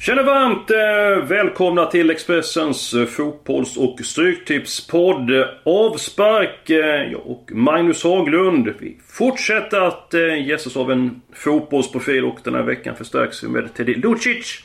Känner 0.00 0.22
varmt 0.22 0.70
eh, 0.70 1.28
välkomna 1.28 1.86
till 1.86 2.10
Expressens 2.10 2.94
eh, 2.94 3.06
fotbolls 3.06 3.76
och 3.76 4.00
stryktipspodd 4.04 5.30
Avspark. 5.64 6.70
Eh, 6.70 7.12
jag 7.12 7.26
och 7.26 7.50
Magnus 7.52 8.04
Haglund. 8.04 8.74
Vi 8.78 8.98
fortsätter 9.06 9.80
att 9.80 10.14
eh, 10.14 10.46
gästas 10.46 10.76
av 10.76 10.92
en 10.92 11.22
fotbollsprofil 11.32 12.24
och 12.24 12.38
den 12.44 12.54
här 12.54 12.62
veckan 12.62 12.96
förstärks 12.96 13.44
vi 13.44 13.48
med 13.48 13.74
Teddy 13.74 13.94
Lucic. 13.94 14.58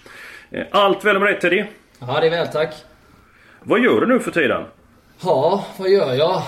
Eh, 0.51 0.63
allt 0.71 1.05
väl 1.05 1.19
med 1.19 1.27
dig 1.27 1.39
Teddy? 1.39 1.63
Ja, 1.99 2.19
det 2.21 2.27
är 2.27 2.31
väl 2.31 2.47
tack. 2.47 2.73
Vad 3.63 3.79
gör 3.79 4.01
du 4.01 4.07
nu 4.07 4.19
för 4.19 4.31
tiden? 4.31 4.63
Ja, 5.23 5.65
vad 5.77 5.89
gör 5.89 6.13
jag? 6.13 6.41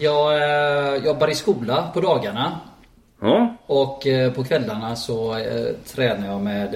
Jag 0.00 0.36
eh, 0.96 1.04
jobbar 1.04 1.28
i 1.28 1.34
skola 1.34 1.90
på 1.94 2.00
dagarna. 2.00 2.60
Ja, 3.20 3.56
Och 3.66 4.02
på 4.34 4.44
kvällarna 4.44 4.96
så 4.96 5.36
tränar 5.94 6.26
jag 6.26 6.40
med 6.40 6.74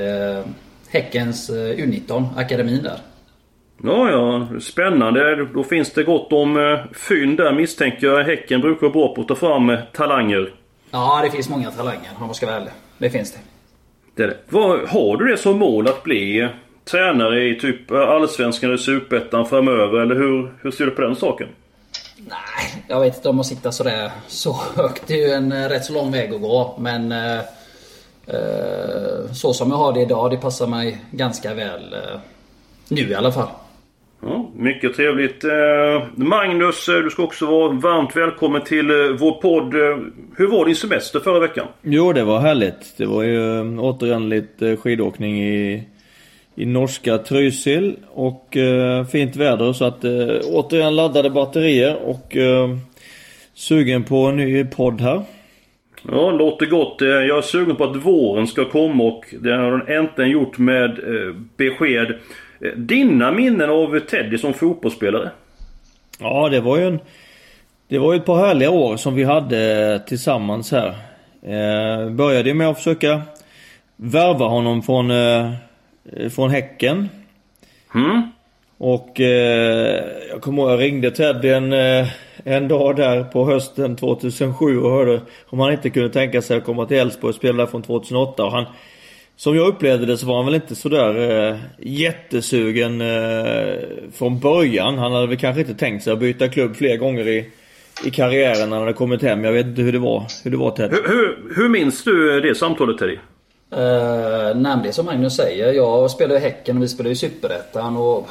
Häckens 0.97 1.51
eh, 1.51 1.55
U19, 1.55 2.25
akademin 2.37 2.83
där. 2.83 2.99
ja, 3.83 4.11
ja. 4.11 4.61
Spännande. 4.61 5.47
Då 5.55 5.65
finns 5.65 5.93
det 5.93 6.03
gott 6.03 6.33
om 6.33 6.57
eh, 6.57 6.79
fynd 6.93 7.37
där 7.37 7.53
misstänker 7.53 8.07
jag. 8.07 8.25
Häcken 8.25 8.61
brukar 8.61 8.81
vara 8.81 8.93
bra 8.93 9.15
på 9.15 9.21
att 9.21 9.29
ta 9.29 9.35
fram 9.35 9.71
eh, 9.71 9.79
talanger. 9.93 10.53
Ja, 10.91 11.21
det 11.25 11.31
finns 11.31 11.49
många 11.49 11.71
talanger 11.71 12.11
om 12.21 12.27
jag 12.27 12.37
ska 12.37 12.47
vara 12.47 12.57
ärlig. 12.57 12.73
Det 12.99 13.11
finns 13.11 13.33
det. 13.33 13.39
Det 14.15 14.27
det. 14.27 14.37
Vad, 14.49 14.89
har 14.89 15.17
du 15.17 15.27
det 15.27 15.37
som 15.37 15.59
mål 15.59 15.89
att 15.89 16.03
bli 16.03 16.49
tränare 16.85 17.49
i 17.49 17.61
typ 17.61 17.93
Allsvenskan 17.93 18.71
eller 18.71 18.79
Superettan 18.79 19.47
framöver? 19.47 20.01
Eller 20.01 20.15
hur, 20.15 20.53
hur 20.63 20.71
ser 20.71 20.85
du 20.85 20.91
på 20.91 21.03
den 21.03 21.17
saken? 21.17 21.49
Nej, 22.19 22.85
jag 22.89 23.01
vet 23.01 23.17
inte 23.17 23.29
om 23.29 23.41
att 23.41 23.47
sitta 23.47 23.73
sådär 23.73 24.11
så 24.29 24.57
högt. 24.77 25.03
Det 25.07 25.15
är 25.15 25.29
ju 25.29 25.33
en 25.33 25.69
rätt 25.69 25.85
så 25.85 25.93
lång 25.93 26.13
väg 26.13 26.35
att 26.35 26.41
gå. 26.41 26.77
Men 26.81 27.13
så 29.33 29.53
som 29.53 29.71
jag 29.71 29.77
har 29.77 29.93
det 29.93 30.01
idag, 30.01 30.31
det 30.31 30.37
passar 30.37 30.67
mig 30.67 30.99
ganska 31.11 31.55
väl. 31.55 31.93
Eh, 31.93 32.21
nu 32.89 33.01
i 33.11 33.15
alla 33.15 33.33
fall. 33.33 33.49
Ja, 34.23 34.51
mycket 34.57 34.97
trevligt. 34.97 35.45
Eh, 35.45 36.03
Magnus, 36.15 36.89
eh, 36.89 36.95
du 36.95 37.11
ska 37.11 37.23
också 37.23 37.47
vara 37.47 37.73
varmt 37.73 38.17
välkommen 38.17 38.63
till 38.65 38.91
eh, 38.91 38.97
vår 39.19 39.33
podd. 39.33 39.75
Eh, 39.75 39.99
Hur 40.37 40.47
var 40.47 40.67
din 40.67 40.77
semester 40.77 41.21
förra 41.21 41.41
veckan? 41.41 41.67
Jo, 41.83 42.13
det 42.13 42.25
var 42.25 42.39
härligt. 42.41 42.95
Det 42.97 43.07
var 43.07 43.23
ju 43.23 43.59
eh, 43.59 43.79
återigen 43.85 44.29
lite 44.29 44.77
skidåkning 44.77 45.43
i, 45.45 45.83
i 46.55 46.67
norska 46.67 47.19
Trysil 47.19 47.97
och 48.15 48.57
eh, 48.57 49.05
fint 49.07 49.37
väder 49.37 49.73
så 49.73 49.85
att 49.85 50.05
eh, 50.05 50.13
återigen 50.53 50.97
laddade 50.97 51.31
batterier 51.31 51.97
och 52.05 52.37
eh, 52.37 52.69
sugen 53.55 54.05
på 54.05 54.17
en 54.27 54.37
ny 54.37 54.65
podd 54.65 55.01
här. 55.01 55.23
Ja, 56.11 56.31
låter 56.31 56.67
gott. 56.67 57.03
Eh, 57.03 57.09
Jag 57.09 57.39
är 57.39 57.43
sugen 57.43 57.77
på 57.77 57.85
att 57.85 57.97
våren 57.97 58.47
ska 58.47 58.65
komma 58.65 59.05
och 59.05 59.25
det 59.41 59.57
har 59.57 59.71
den 59.79 59.89
äntligen 59.97 60.31
gjort 60.31 60.59
med 60.59 60.91
eh, 60.91 61.35
besked. 61.57 62.11
Eh, 62.61 62.73
Dina 62.77 63.33
minnen 63.33 63.71
av 63.71 63.99
Teddy 64.01 64.39
som 64.39 64.55
fotbollsspelare? 64.55 65.31
Ja, 66.19 66.49
det 66.49 66.61
var 66.61 66.79
ju 66.79 66.87
en... 66.87 66.99
Det 67.89 67.99
var 67.99 68.13
ju 68.13 68.17
ett 68.19 68.25
par 68.27 68.47
härliga 68.47 68.71
år 68.71 68.97
som 68.97 69.15
vi 69.15 69.25
hade 69.25 70.01
tillsammans 70.07 70.73
här. 70.73 70.89
Eh, 71.43 72.11
började 72.11 72.55
med 72.55 72.69
att 72.69 72.77
försöka 72.77 73.23
värva 73.97 74.47
honom 74.47 74.83
från, 74.83 75.11
eh, 75.11 75.51
från 76.35 76.51
Häcken. 76.51 77.09
Mm? 77.95 78.23
Och 78.79 79.21
eh, 79.21 80.05
jag 80.31 80.41
kommer 80.41 80.63
ihåg 80.63 80.71
jag 80.71 80.81
ringde 80.81 81.11
Ted 81.11 81.45
en, 81.45 81.73
eh, 81.73 82.09
en 82.45 82.69
dag 82.69 82.97
där 82.97 83.25
på 83.25 83.47
hösten 83.47 83.97
2007 83.97 84.81
och 84.81 84.91
hörde 84.91 85.21
om 85.47 85.61
han 85.61 85.73
inte 85.73 85.91
kunde 85.91 86.11
tänka 86.11 86.43
sig 86.43 86.57
att 86.57 86.65
komma 86.65 86.87
till 86.87 86.97
Elfsborg 86.97 87.29
och 87.29 87.35
spela 87.35 87.65
där 87.65 87.71
från 87.71 87.83
2008. 87.83 88.45
Och 88.45 88.53
han, 88.53 88.65
som 89.37 89.57
jag 89.57 89.69
upplevde 89.69 90.07
det 90.07 90.17
så 90.17 90.27
var 90.27 90.37
han 90.37 90.45
väl 90.45 90.55
inte 90.55 90.75
sådär 90.75 91.49
eh, 91.49 91.57
jättesugen 91.79 93.01
eh, 93.01 93.75
från 94.13 94.39
början. 94.39 94.99
Han 94.99 95.13
hade 95.13 95.27
väl 95.27 95.39
kanske 95.39 95.61
inte 95.61 95.75
tänkt 95.75 96.05
sig 96.05 96.13
att 96.13 96.19
byta 96.19 96.49
klubb 96.49 96.77
fler 96.77 96.97
gånger 96.97 97.29
i, 97.29 97.51
i 98.05 98.11
karriären 98.11 98.71
när 98.71 98.77
han 98.77 98.87
hade 98.87 98.93
kommit 98.93 99.23
hem. 99.23 99.45
Jag 99.45 99.53
vet 99.53 99.67
inte 99.67 99.83
hur 99.83 99.93
det 99.93 99.99
var, 99.99 100.25
hur 100.45 100.51
det 100.51 100.57
var 100.57 100.71
Ted. 100.71 100.91
Hur, 100.91 101.09
hur, 101.09 101.55
hur 101.57 101.69
minns 101.69 102.05
du 102.05 102.41
det 102.41 102.55
samtalet 102.55 102.99
Teddy? 102.99 103.19
Uh, 103.73 103.81
nej, 103.81 104.55
men 104.55 104.83
det 104.83 104.89
är 104.89 104.93
som 104.93 105.07
Magnus 105.07 105.37
säger. 105.37 105.73
Jag 105.73 106.11
spelar 106.11 106.37
i 106.37 106.39
Häcken 106.39 106.77
och 106.77 106.83
vi 106.83 106.89
spelar 106.89 107.11
i 107.11 107.15
Superettan. 107.15 107.97
Och 107.97 108.29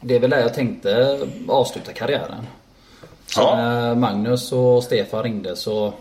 det 0.00 0.14
är 0.14 0.20
väl 0.20 0.30
där 0.30 0.40
jag 0.40 0.54
tänkte 0.54 1.18
avsluta 1.48 1.92
karriären. 1.92 2.46
Så 3.26 3.40
Ja. 3.40 3.56
när 3.56 3.94
Magnus 3.94 4.52
och 4.52 4.84
Stefan 4.84 5.22
ringde 5.22 5.56
så... 5.56 5.92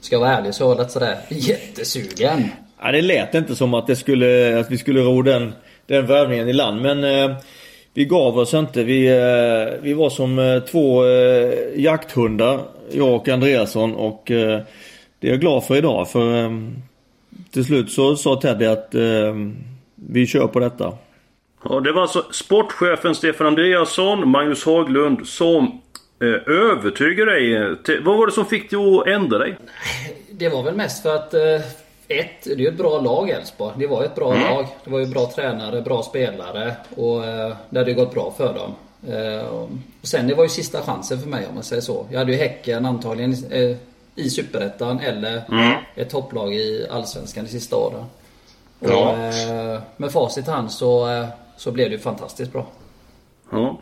Ska 0.00 0.14
jag 0.14 0.20
vara 0.20 0.36
ärlig 0.36 0.54
så 0.54 0.74
lite 0.74 0.90
sådär 0.90 1.18
jättesugen. 1.28 2.48
Ja, 2.82 2.92
det 2.92 3.02
lät 3.02 3.34
inte 3.34 3.56
som 3.56 3.74
att, 3.74 3.86
det 3.86 3.96
skulle, 3.96 4.60
att 4.60 4.70
vi 4.70 4.78
skulle 4.78 5.00
ro 5.00 5.22
den, 5.22 5.52
den 5.86 6.06
värvningen 6.06 6.48
i 6.48 6.52
land. 6.52 6.82
Men 6.82 7.04
eh, 7.04 7.36
vi 7.94 8.04
gav 8.04 8.38
oss 8.38 8.54
inte. 8.54 8.84
Vi, 8.84 9.06
eh, 9.08 9.80
vi 9.82 9.92
var 9.92 10.10
som 10.10 10.38
eh, 10.38 10.60
två 10.60 11.04
eh, 11.06 11.52
jakthundar, 11.76 12.60
jag 12.92 13.14
och 13.14 13.28
Andreasson. 13.28 13.94
Och 13.94 14.30
eh, 14.30 14.60
det 15.18 15.26
är 15.26 15.30
jag 15.30 15.40
glad 15.40 15.64
för 15.64 15.76
idag. 15.76 16.10
För 16.10 16.44
eh, 16.44 16.50
till 17.50 17.64
slut 17.64 17.90
så 17.92 18.16
sa 18.16 18.40
Teddy 18.40 18.66
att 18.66 18.94
vi 19.94 20.26
kör 20.26 20.46
på 20.46 20.58
detta. 20.60 20.92
Ja, 21.64 21.80
det 21.80 21.92
var 21.92 22.02
alltså 22.02 22.24
sportchefen 22.32 23.14
Stefan 23.14 23.46
Andreasson, 23.46 24.28
Magnus 24.28 24.64
Haglund 24.64 25.26
som 25.26 25.80
eh, 26.22 26.54
övertygade 26.54 27.30
dig. 27.32 27.76
Till, 27.84 28.00
vad 28.04 28.18
var 28.18 28.26
det 28.26 28.32
som 28.32 28.46
fick 28.46 28.70
dig 28.70 28.78
att 28.98 29.06
ändra 29.06 29.38
dig? 29.38 29.56
Det 30.30 30.48
var 30.48 30.62
väl 30.62 30.74
mest 30.74 31.02
för 31.02 31.14
att... 31.14 31.34
eh, 31.34 31.60
Ett, 32.08 32.44
det 32.44 32.52
är 32.52 32.56
ju 32.56 32.68
ett 32.68 32.76
bra 32.78 33.00
lag 33.00 33.30
Elfsborg. 33.30 33.74
Det 33.78 33.86
var 33.86 34.04
ett 34.04 34.14
bra 34.14 34.34
lag. 34.34 34.66
Det 34.84 34.90
var 34.90 34.98
ju 34.98 35.06
bra 35.06 35.30
tränare, 35.34 35.80
bra 35.82 36.02
spelare. 36.02 36.76
Och 36.96 37.24
eh, 37.24 37.56
det 37.70 37.78
hade 37.78 37.90
ju 37.90 37.96
gått 37.96 38.14
bra 38.14 38.34
för 38.36 38.54
dem. 38.54 38.74
Eh, 39.14 39.46
och 39.46 39.68
sen 40.02 40.26
det 40.28 40.34
var 40.34 40.42
ju 40.42 40.48
sista 40.48 40.82
chansen 40.82 41.20
för 41.20 41.28
mig 41.28 41.46
om 41.48 41.54
man 41.54 41.62
säger 41.64 41.82
så. 41.82 42.06
Jag 42.10 42.18
hade 42.18 42.32
ju 42.32 42.38
Häcken 42.38 42.86
antagligen 42.86 43.34
eh, 43.50 43.76
i 44.14 44.30
Superettan 44.30 45.00
eller 45.00 45.42
ett 45.94 46.10
topplag 46.10 46.54
i 46.54 46.86
Allsvenskan 46.90 47.44
de 47.44 47.50
sista 47.50 47.76
åren. 47.76 48.04
Och, 48.78 48.90
Ja. 48.90 49.14
eh, 49.14 49.80
med 49.96 50.12
facit 50.12 50.48
i 50.48 50.50
hand 50.50 50.70
så, 50.70 51.08
eh, 51.10 51.26
så 51.60 51.72
blev 51.72 51.90
det 51.90 51.96
ju 51.96 52.00
fantastiskt 52.00 52.52
bra. 52.52 52.66
Ja. 53.50 53.80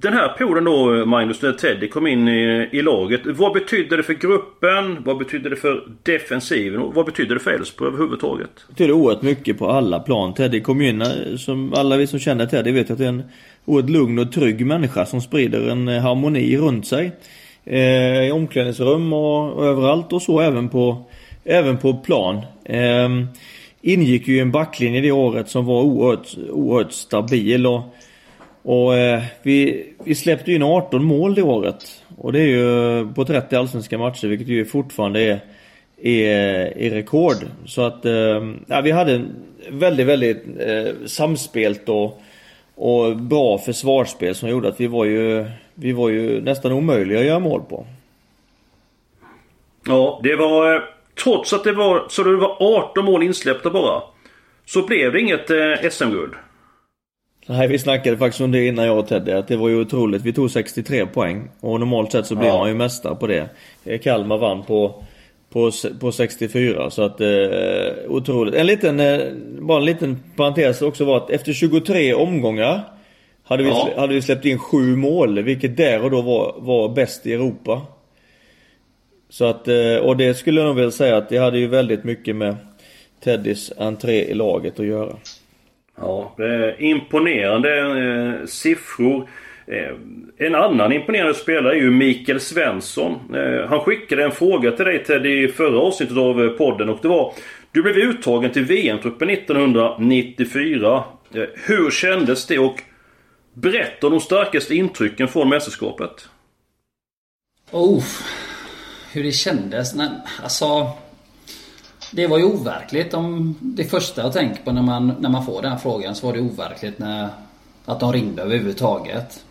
Den 0.00 0.12
här 0.12 0.28
perioden 0.28 0.64
då 0.64 1.06
Magnus, 1.06 1.42
när 1.42 1.52
Teddy 1.52 1.88
kom 1.88 2.06
in 2.06 2.28
i, 2.28 2.68
i 2.72 2.82
laget. 2.82 3.20
Vad 3.24 3.52
betydde 3.52 3.96
det 3.96 4.02
för 4.02 4.14
gruppen? 4.14 5.02
Vad 5.04 5.18
betydde 5.18 5.48
det 5.48 5.56
för 5.56 5.88
defensiven? 6.02 6.80
Och 6.80 6.94
vad 6.94 7.06
betydde 7.06 7.34
det 7.34 7.40
för 7.40 7.50
Elfsborg 7.50 7.88
överhuvudtaget? 7.88 8.50
Det 8.66 8.72
betyder 8.72 8.92
oerhört 8.92 9.22
mycket 9.22 9.58
på 9.58 9.68
alla 9.68 10.00
plan. 10.00 10.34
Teddy 10.34 10.60
kom 10.60 10.80
in, 10.80 11.02
eh, 11.02 11.36
som 11.38 11.74
alla 11.74 11.96
vi 11.96 12.06
som 12.06 12.18
känner 12.18 12.46
Teddy 12.46 12.72
vet 12.72 12.90
att 12.90 12.98
det 12.98 13.04
är 13.04 13.08
en 13.08 13.22
oerhört 13.64 13.90
lugn 13.90 14.18
och 14.18 14.32
trygg 14.32 14.66
människa 14.66 15.06
som 15.06 15.20
sprider 15.20 15.68
en 15.68 15.88
eh, 15.88 16.02
harmoni 16.02 16.56
runt 16.56 16.86
sig. 16.86 17.12
Eh, 17.64 18.26
I 18.26 18.30
omklädningsrum 18.30 19.12
och, 19.12 19.52
och 19.52 19.66
överallt 19.66 20.12
och 20.12 20.22
så 20.22 20.40
även 20.40 20.68
på, 20.68 21.04
även 21.44 21.78
på 21.78 21.94
plan. 21.94 22.36
Eh, 22.64 23.08
ingick 23.82 24.28
ju 24.28 24.36
i 24.36 24.40
en 24.40 24.52
backlinje 24.52 25.00
det 25.00 25.12
året 25.12 25.48
som 25.48 25.66
var 25.66 25.82
oerhört, 25.82 26.36
oerhört 26.50 26.92
stabil 26.92 27.66
och, 27.66 27.82
och 28.62 28.96
eh, 28.96 29.22
vi, 29.42 29.86
vi 30.04 30.14
släppte 30.14 30.52
in 30.52 30.62
18 30.62 31.04
mål 31.04 31.34
det 31.34 31.42
året. 31.42 32.02
Och 32.16 32.32
det 32.32 32.40
är 32.40 32.46
ju 32.46 33.12
på 33.14 33.24
30 33.24 33.56
allsvenska 33.56 33.98
matcher 33.98 34.28
vilket 34.28 34.48
ju 34.48 34.64
fortfarande 34.64 35.20
är 35.20 35.40
är, 36.02 36.78
är 36.78 36.90
rekord. 36.90 37.36
Så 37.64 37.82
att 37.82 38.04
eh, 38.04 38.52
ja, 38.66 38.80
vi 38.84 38.90
hade 38.90 39.14
en 39.14 39.36
väldigt, 39.70 40.06
väldigt 40.06 40.44
eh, 40.58 41.06
samspelt 41.06 41.88
och, 41.88 42.20
och 42.74 43.16
bra 43.16 43.58
försvarsspel 43.58 44.34
som 44.34 44.48
gjorde 44.48 44.68
att 44.68 44.80
vi 44.80 44.86
var 44.86 45.04
ju, 45.04 45.50
vi 45.74 45.92
var 45.92 46.08
ju 46.08 46.40
nästan 46.40 46.72
omöjliga 46.72 47.18
att 47.18 47.26
göra 47.26 47.38
mål 47.38 47.62
på. 47.68 47.86
Ja, 49.86 50.20
det 50.22 50.36
var... 50.36 50.74
Eh, 50.74 50.82
Trots 51.24 51.52
att 51.52 51.64
det 51.64 51.72
var 51.72 52.04
så 52.08 52.22
det 52.22 52.36
var 52.36 52.56
18 52.60 53.04
mål 53.04 53.22
insläppta 53.22 53.70
bara. 53.70 54.02
Så 54.66 54.82
blev 54.86 55.12
det 55.12 55.20
inget 55.20 55.50
eh, 55.50 55.90
SM-guld. 55.90 56.32
Nej, 57.46 57.68
vi 57.68 57.78
snackade 57.78 58.16
faktiskt 58.16 58.40
om 58.40 58.52
det 58.52 58.66
innan 58.66 58.86
jag 58.86 58.98
och 58.98 59.08
Teddy, 59.08 59.32
att 59.32 59.48
det 59.48 59.56
var 59.56 59.68
ju 59.68 59.80
otroligt. 59.80 60.22
Vi 60.22 60.32
tog 60.32 60.50
63 60.50 61.06
poäng. 61.06 61.48
Och 61.60 61.80
normalt 61.80 62.12
sett 62.12 62.26
så 62.26 62.34
blir 62.36 62.48
Ja. 62.48 62.58
man 62.58 62.68
ju 62.68 62.74
mästare 62.74 63.14
på 63.16 63.26
det. 63.26 63.48
Eh, 63.84 64.00
Kalmar 64.00 64.38
vann 64.38 64.62
på, 64.64 65.04
på, 65.52 65.70
på 66.00 66.12
64, 66.12 66.90
så 66.90 67.02
att 67.02 67.20
eh, 67.20 67.28
otroligt. 68.08 68.54
En 68.54 68.66
liten, 68.66 69.00
eh, 69.00 69.20
bara 69.58 69.78
en 69.78 69.84
liten 69.84 70.22
parentes 70.36 70.82
också 70.82 71.04
var 71.04 71.16
att 71.16 71.30
efter 71.30 71.52
23 71.52 72.14
omgångar 72.14 72.80
hade 73.44 73.62
vi, 73.62 73.68
Ja. 73.68 73.88
hade 73.96 74.14
vi 74.14 74.22
släppt 74.22 74.44
in 74.44 74.58
sju 74.58 74.96
mål, 74.96 75.42
vilket 75.42 75.76
där 75.76 76.04
och 76.04 76.10
då 76.10 76.22
var, 76.22 76.54
var 76.58 76.88
bäst 76.88 77.26
i 77.26 77.32
Europa. 77.32 77.80
Så 79.30 79.44
att, 79.44 79.68
eh, 79.68 79.96
och 79.96 80.16
det 80.16 80.34
skulle 80.34 80.60
jag 80.60 80.66
nog 80.66 80.76
vilja 80.76 80.90
säga 80.90 81.16
att 81.16 81.28
det 81.28 81.36
hade 81.36 81.58
ju 81.58 81.66
väldigt 81.66 82.04
mycket 82.04 82.36
med 82.36 82.56
Teddys 83.24 83.72
entré 83.78 84.24
i 84.24 84.34
laget 84.34 84.80
att 84.80 84.86
göra. 84.86 85.16
Ja, 85.98 86.34
det 86.36 86.44
är 86.44 86.82
imponerande 86.82 87.78
eh, 87.78 88.46
siffror. 88.46 89.28
Eh, 89.66 89.94
en 90.46 90.54
annan 90.54 90.92
imponerande 90.92 91.34
spelare 91.34 91.72
är 91.72 91.80
ju 91.80 91.90
Mikael 91.90 92.40
Svensson. 92.40 93.18
Han 93.68 93.80
skickade 93.80 94.24
en 94.24 94.32
fråga 94.32 94.70
till 94.70 94.84
dig 94.84 95.04
Teddy 95.04 95.44
i 95.44 95.48
förra 95.48 95.80
avsnittet 95.80 96.16
av 96.16 96.48
podden 96.48 96.88
och 96.88 96.98
det 97.02 97.08
var 97.08 97.34
Du 97.72 97.82
blev 97.82 97.96
uttagen 97.96 98.50
till 98.50 98.64
VM-truppen 98.64 99.30
1994. 99.30 101.04
Eh, 101.34 101.42
hur 101.66 101.90
kändes 101.90 102.46
det 102.46 102.58
och 102.58 102.82
berätta 103.54 104.06
om 104.06 104.12
de 104.12 104.20
starkaste 104.20 104.74
intrycken 104.74 105.28
från 105.28 105.48
mästerskapet. 105.48 106.28
Oh, 107.70 108.04
hur 109.12 109.24
det 109.24 109.32
kändes? 109.32 109.94
Nej, 109.94 110.08
alltså... 110.42 110.90
Det 112.12 112.26
var 112.26 112.38
ju 112.38 112.44
overkligt. 112.44 113.14
Om 113.14 113.56
det 113.60 113.84
första 113.84 114.22
jag 114.22 114.32
tänker 114.32 114.62
på 114.62 114.72
när 114.72 114.82
man, 114.82 115.14
när 115.18 115.28
man 115.28 115.46
får 115.46 115.62
den 115.62 115.70
här 115.70 115.78
frågan 115.78 116.14
så 116.14 116.26
var 116.26 116.34
det 116.34 116.40
overkligt 116.40 116.98
när, 116.98 117.28
att 117.84 118.00
de 118.00 118.12
ringde 118.12 118.42
överhuvudtaget. 118.42 119.44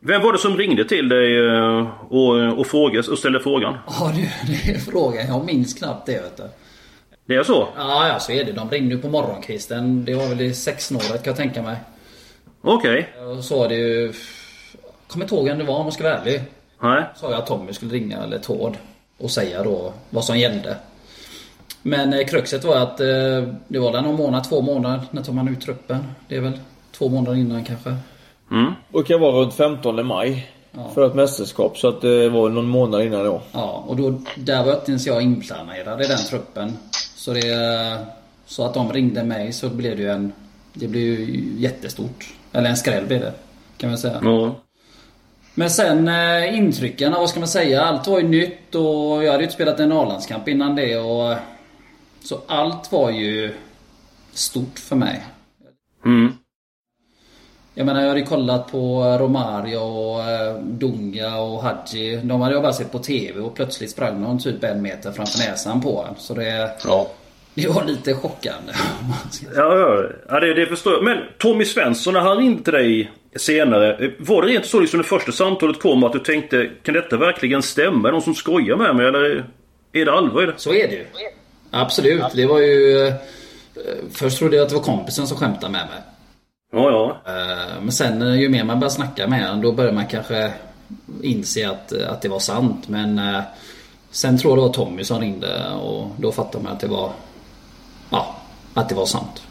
Vem 0.00 0.22
var 0.22 0.32
det 0.32 0.38
som 0.38 0.56
ringde 0.56 0.84
till 0.84 1.08
dig 1.08 1.48
eh, 1.48 1.88
och, 2.08 2.58
och, 2.58 2.66
frågade, 2.66 3.08
och 3.10 3.18
ställde 3.18 3.40
frågan? 3.40 3.74
Ja 3.86 4.12
du, 4.14 4.52
det 4.52 4.72
är 4.72 4.78
frågan. 4.78 5.26
Jag 5.26 5.44
minns 5.44 5.74
knappt 5.74 6.06
det 6.06 6.12
vet 6.12 6.36
du. 6.36 6.42
Det 7.26 7.34
är 7.34 7.42
så? 7.42 7.68
Ja, 7.76 8.08
ja 8.08 8.18
så 8.18 8.32
är 8.32 8.44
det. 8.44 8.52
De 8.52 8.70
ringde 8.70 8.94
ju 8.94 9.00
på 9.00 9.08
morgonkvisten. 9.08 10.04
Det 10.04 10.14
var 10.14 10.28
väl 10.28 10.40
i 10.40 10.54
sexsnåret 10.54 11.22
kan 11.24 11.30
jag 11.30 11.36
tänka 11.36 11.62
mig. 11.62 11.76
Okej. 12.60 13.08
Och 13.36 13.44
så 13.44 13.58
var 13.58 13.68
det 13.68 13.74
ju... 13.74 14.12
Kommer 15.06 15.24
inte 15.24 15.34
ihåg 15.34 15.44
vem 15.44 15.58
det 15.58 15.64
var 15.64 15.76
om 15.76 15.86
jag 15.86 15.92
ska 15.92 16.02
vara 16.02 16.18
ärlig. 16.18 16.42
Nej. 16.82 17.04
Sa 17.16 17.30
jag 17.30 17.38
att 17.38 17.46
Tommy 17.46 17.72
skulle 17.72 17.94
ringa, 17.94 18.22
eller 18.22 18.38
Tord. 18.38 18.76
Och 19.22 19.30
säga 19.30 19.62
då 19.62 19.92
vad 20.10 20.24
som 20.24 20.38
gällde. 20.38 20.76
Men 21.82 22.12
eh, 22.12 22.26
kruxet 22.26 22.64
var 22.64 22.76
att 22.76 23.00
eh, 23.00 23.06
det 23.68 23.78
var 23.78 23.92
där 23.92 24.02
någon 24.02 24.16
månad, 24.16 24.44
två 24.44 24.60
månader. 24.60 25.00
När 25.10 25.22
tog 25.22 25.34
man 25.34 25.48
ut 25.48 25.60
truppen? 25.60 26.04
Det 26.28 26.36
är 26.36 26.40
väl 26.40 26.58
två 26.92 27.08
månader 27.08 27.36
innan 27.36 27.64
kanske. 27.64 27.96
Och 28.92 29.06
kan 29.06 29.20
vara 29.20 29.32
runt 29.32 29.54
15 29.54 30.06
maj. 30.06 30.50
För 30.94 31.06
ett 31.06 31.14
mästerskap. 31.14 31.78
Så 31.78 31.88
att 31.88 32.00
det 32.00 32.28
var 32.28 32.48
någon 32.48 32.68
månad 32.68 33.02
innan 33.02 33.24
då. 33.24 33.42
Ja, 33.52 33.84
och 33.86 33.96
då, 33.96 34.20
där 34.36 34.64
var 34.64 34.74
inte 34.74 34.90
ens 34.90 35.06
jag 35.06 35.22
inplanerad 35.22 36.02
i 36.02 36.06
den 36.06 36.18
truppen. 36.18 36.78
Så 37.16 37.32
det... 37.32 37.98
Så 38.46 38.64
att 38.64 38.74
de 38.74 38.92
ringde 38.92 39.24
mig 39.24 39.52
så 39.52 39.68
blev 39.68 39.96
det 39.96 40.02
ju 40.02 40.10
en... 40.10 40.32
Det 40.72 40.88
blev 40.88 41.02
ju 41.02 41.44
jättestort. 41.58 42.34
Eller 42.52 42.70
en 42.70 42.76
skräll 42.76 43.06
blev 43.06 43.20
det. 43.20 43.32
Kan 43.76 43.90
man 43.90 43.98
säga. 43.98 44.20
Ja. 44.22 44.54
Men 45.54 45.70
sen 45.70 46.08
eh, 46.08 46.58
intrycken, 46.58 47.12
vad 47.12 47.30
ska 47.30 47.40
man 47.40 47.48
säga? 47.48 47.82
Allt 47.82 48.06
var 48.06 48.20
ju 48.20 48.28
nytt 48.28 48.74
och 48.74 49.24
jag 49.24 49.30
hade 49.30 49.38
ju 49.38 49.42
inte 49.42 49.54
spelat 49.54 49.80
en 49.80 49.92
A-landskamp 49.92 50.48
innan 50.48 50.76
det 50.76 50.96
och... 50.96 51.34
Så 52.24 52.40
allt 52.46 52.92
var 52.92 53.10
ju 53.10 53.54
stort 54.32 54.78
för 54.78 54.96
mig. 54.96 55.24
Mm. 56.04 56.32
Jag 57.74 57.86
menar 57.86 58.00
jag 58.00 58.08
hade 58.08 58.20
ju 58.20 58.26
kollat 58.26 58.72
på 58.72 59.04
Romario 59.20 59.76
och 59.76 60.30
eh, 60.30 60.58
Dunga 60.58 61.36
och 61.36 61.62
Hadji. 61.62 62.16
De 62.16 62.40
hade 62.40 62.54
jag 62.54 62.62
bara 62.62 62.72
sett 62.72 62.92
på 62.92 62.98
TV 62.98 63.40
och 63.40 63.54
plötsligt 63.54 63.90
sprang 63.90 64.20
någon 64.20 64.38
typ 64.38 64.64
en 64.64 64.82
meter 64.82 65.12
framför 65.12 65.38
näsan 65.38 65.80
på 65.80 66.06
en. 66.08 66.14
Så 66.18 66.34
det... 66.34 66.70
Ja. 66.84 67.10
Det 67.54 67.68
var 67.68 67.84
lite 67.84 68.14
chockande. 68.14 68.72
Ja, 69.56 69.78
ja, 69.78 70.02
ja 70.28 70.40
det, 70.40 70.54
det 70.54 70.66
förstår 70.66 70.92
jag. 70.92 71.04
Men 71.04 71.18
Tommy 71.38 71.64
Svensson, 71.64 72.14
när 72.14 72.20
han 72.20 72.36
ringde 72.36 72.62
till 72.62 72.72
dig 72.72 73.10
senare. 73.36 74.12
Var 74.18 74.42
det 74.42 74.48
rent 74.48 74.66
så 74.66 74.80
liksom 74.80 74.98
det 74.98 75.04
första 75.04 75.32
samtalet 75.32 75.80
kom 75.80 76.04
att 76.04 76.12
du 76.12 76.18
tänkte 76.18 76.70
Kan 76.82 76.94
detta 76.94 77.16
verkligen 77.16 77.62
stämma? 77.62 77.98
Är 78.08 78.12
det 78.12 78.16
någon 78.16 78.22
som 78.22 78.34
skojar 78.34 78.76
med 78.76 78.96
mig 78.96 79.06
eller 79.06 79.44
är 79.92 80.04
det 80.04 80.12
allvar 80.12 80.42
i 80.42 80.46
det? 80.46 80.52
Så 80.56 80.72
är 80.74 80.88
det 80.88 80.94
ju. 80.94 81.06
Absolut. 81.70 82.22
Det 82.34 82.46
var 82.46 82.58
ju... 82.58 83.06
eh, 83.06 83.14
Först 84.12 84.38
trodde 84.38 84.56
jag 84.56 84.62
att 84.62 84.68
det 84.68 84.74
var 84.76 84.82
kompisen 84.82 85.26
som 85.26 85.36
skämtade 85.36 85.72
med 85.72 85.86
mig. 85.86 86.00
Ja, 86.72 86.90
ja. 86.90 87.32
Eh, 87.32 87.80
Men 87.82 87.92
sen 87.92 88.22
eh, 88.22 88.34
ju 88.40 88.48
mer 88.48 88.64
man 88.64 88.80
börjar 88.80 88.90
snacka 88.90 89.28
med 89.28 89.46
honom 89.46 89.62
då 89.62 89.72
börjar 89.72 89.92
man 89.92 90.06
kanske 90.06 90.52
inse 91.22 91.70
att, 91.70 91.92
att 91.92 92.22
det 92.22 92.28
var 92.28 92.38
sant. 92.38 92.88
Men 92.88 93.20
sen 94.10 94.38
tror 94.38 94.50
jag 94.50 94.58
det 94.58 94.62
var 94.62 94.74
Tommy 94.74 95.04
som 95.04 95.20
ringde 95.20 95.70
och 95.82 96.08
då 96.18 96.32
fattade 96.32 96.64
man 96.64 96.72
att 96.72 96.80
det 96.80 96.86
var... 96.86 97.12
Ja, 98.10 98.36
att 98.74 98.88
det 98.88 98.94
var 98.94 99.06
sant. 99.06 99.42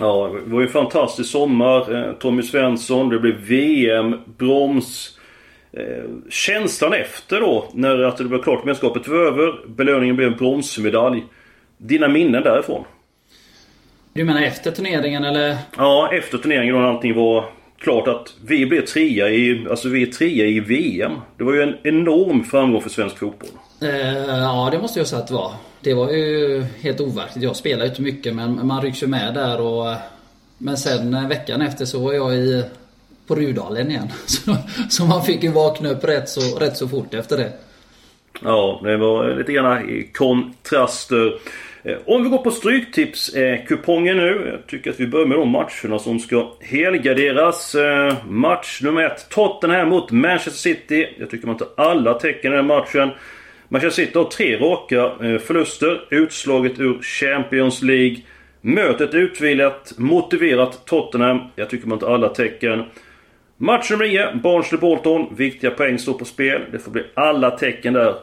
Ja, 0.00 0.30
det 0.46 0.52
var 0.52 0.60
ju 0.60 0.66
en 0.66 0.72
fantastisk 0.72 1.30
sommar. 1.30 1.94
Eh, 1.94 2.12
Tommy 2.12 2.42
Svensson, 2.42 3.08
det 3.08 3.18
blev 3.18 3.34
VM, 3.34 4.16
brons. 4.38 5.18
Eh, 5.72 6.04
känslan 6.30 6.92
efter 6.92 7.40
då, 7.40 7.68
när 7.72 8.02
att 8.02 8.16
det 8.16 8.24
blev 8.24 8.42
klart 8.42 8.64
mästerskapet 8.64 9.08
var 9.08 9.16
över. 9.16 9.66
Belöningen 9.68 10.16
blev 10.16 10.28
en 10.28 10.38
bronsmedalj. 10.38 11.24
Dina 11.78 12.08
minnen 12.08 12.42
därifrån? 12.42 12.84
Du 14.12 14.24
menar 14.24 14.42
efter 14.42 14.70
turneringen 14.70 15.24
eller? 15.24 15.56
Ja, 15.76 16.10
efter 16.12 16.38
turneringen 16.38 16.74
då 16.74 16.80
när 16.80 16.88
allting 16.88 17.14
var 17.14 17.44
klart 17.84 18.08
att 18.08 18.34
vi 18.46 18.66
blev 18.66 18.86
trea 18.86 19.28
i, 19.28 19.66
alltså 19.70 19.88
vi 19.88 20.02
är 20.02 20.06
trea 20.06 20.46
i 20.46 20.60
VM. 20.60 21.12
Det 21.36 21.44
var 21.44 21.52
ju 21.52 21.62
en 21.62 21.76
enorm 21.82 22.44
framgång 22.44 22.82
för 22.82 22.90
svensk 22.90 23.18
fotboll. 23.18 23.48
Eh, 23.82 24.28
ja, 24.28 24.68
det 24.72 24.78
måste 24.78 25.00
jag 25.00 25.08
säga 25.08 25.22
att 25.22 25.28
det 25.28 25.34
var. 25.34 25.52
Det 25.80 25.94
var 25.94 26.10
ju 26.10 26.64
helt 26.80 27.00
overkligt. 27.00 27.44
Jag 27.44 27.56
spelar 27.56 27.84
ju 27.84 27.90
inte 27.90 28.02
mycket 28.02 28.34
men 28.34 28.66
man 28.66 28.82
rycks 28.82 29.02
ju 29.02 29.06
med 29.06 29.34
där 29.34 29.60
och... 29.60 29.94
Men 30.58 30.76
sen 30.76 31.14
eh, 31.14 31.28
veckan 31.28 31.62
efter 31.62 31.84
så 31.84 31.98
var 31.98 32.12
jag 32.12 32.34
i... 32.34 32.64
På 33.26 33.34
Rudalen 33.34 33.90
igen. 33.90 34.08
Så, 34.26 34.56
så 34.90 35.04
man 35.04 35.22
fick 35.22 35.42
ju 35.42 35.50
vakna 35.50 35.88
upp 35.90 36.04
rätt 36.04 36.28
så, 36.28 36.58
rätt 36.58 36.76
så 36.76 36.88
fort 36.88 37.14
efter 37.14 37.36
det. 37.36 37.52
Ja, 38.42 38.80
det 38.84 38.96
var 38.96 39.34
lite 39.34 39.52
grann 39.52 40.04
kontraster. 40.12 41.34
Eh, 41.86 41.96
om 42.06 42.22
vi 42.22 42.28
går 42.28 42.38
på 42.38 42.50
Stryktipskupongen 42.50 44.18
eh, 44.18 44.24
nu. 44.24 44.50
Jag 44.50 44.66
tycker 44.66 44.90
att 44.90 45.00
vi 45.00 45.06
börjar 45.06 45.26
med 45.26 45.38
de 45.38 45.48
matcherna 45.48 45.98
som 45.98 46.18
ska 46.18 46.52
helgarderas. 46.60 47.74
Eh, 47.74 48.14
match 48.28 48.80
nummer 48.82 49.02
ett. 49.02 49.28
Tottenham 49.28 49.88
mot 49.88 50.10
Manchester 50.10 50.50
City. 50.50 51.08
Jag 51.18 51.30
tycker 51.30 51.46
man 51.46 51.56
tar 51.56 51.68
alla 51.76 52.14
tecken 52.14 52.52
i 52.52 52.56
den 52.56 52.66
matchen. 52.66 53.10
Manchester 53.68 54.04
City 54.04 54.18
har 54.18 54.24
tre 54.24 54.56
raka 54.56 55.12
förluster. 55.38 56.04
Utslaget 56.10 56.80
ur 56.80 57.02
Champions 57.02 57.82
League. 57.82 58.16
Mötet 58.60 59.14
utvilat, 59.14 59.92
motiverat 59.96 60.86
Tottenham. 60.86 61.38
Jag 61.56 61.70
tycker 61.70 61.88
man 61.88 61.98
tar 61.98 62.14
alla 62.14 62.28
tecken. 62.28 62.84
Match 63.56 63.90
nummer 63.90 64.04
9, 64.04 64.30
Barnsley-Bolton. 64.42 65.36
Viktiga 65.36 65.70
poäng 65.70 65.98
står 65.98 66.12
på 66.12 66.24
spel. 66.24 66.62
Det 66.72 66.78
får 66.78 66.90
bli 66.90 67.02
alla 67.14 67.50
tecken 67.50 67.92
där. 67.92 68.14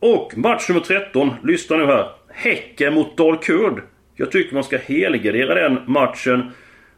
Och 0.00 0.32
match 0.36 0.68
nummer 0.68 0.80
13, 0.80 1.30
lyssna 1.42 1.76
nu 1.76 1.86
här. 1.86 2.19
Häcken 2.32 2.94
mot 2.94 3.16
Dalkurd. 3.16 3.82
Jag 4.16 4.32
tycker 4.32 4.54
man 4.54 4.64
ska 4.64 4.78
helgardera 4.78 5.68
den 5.68 5.92
matchen. 5.92 6.52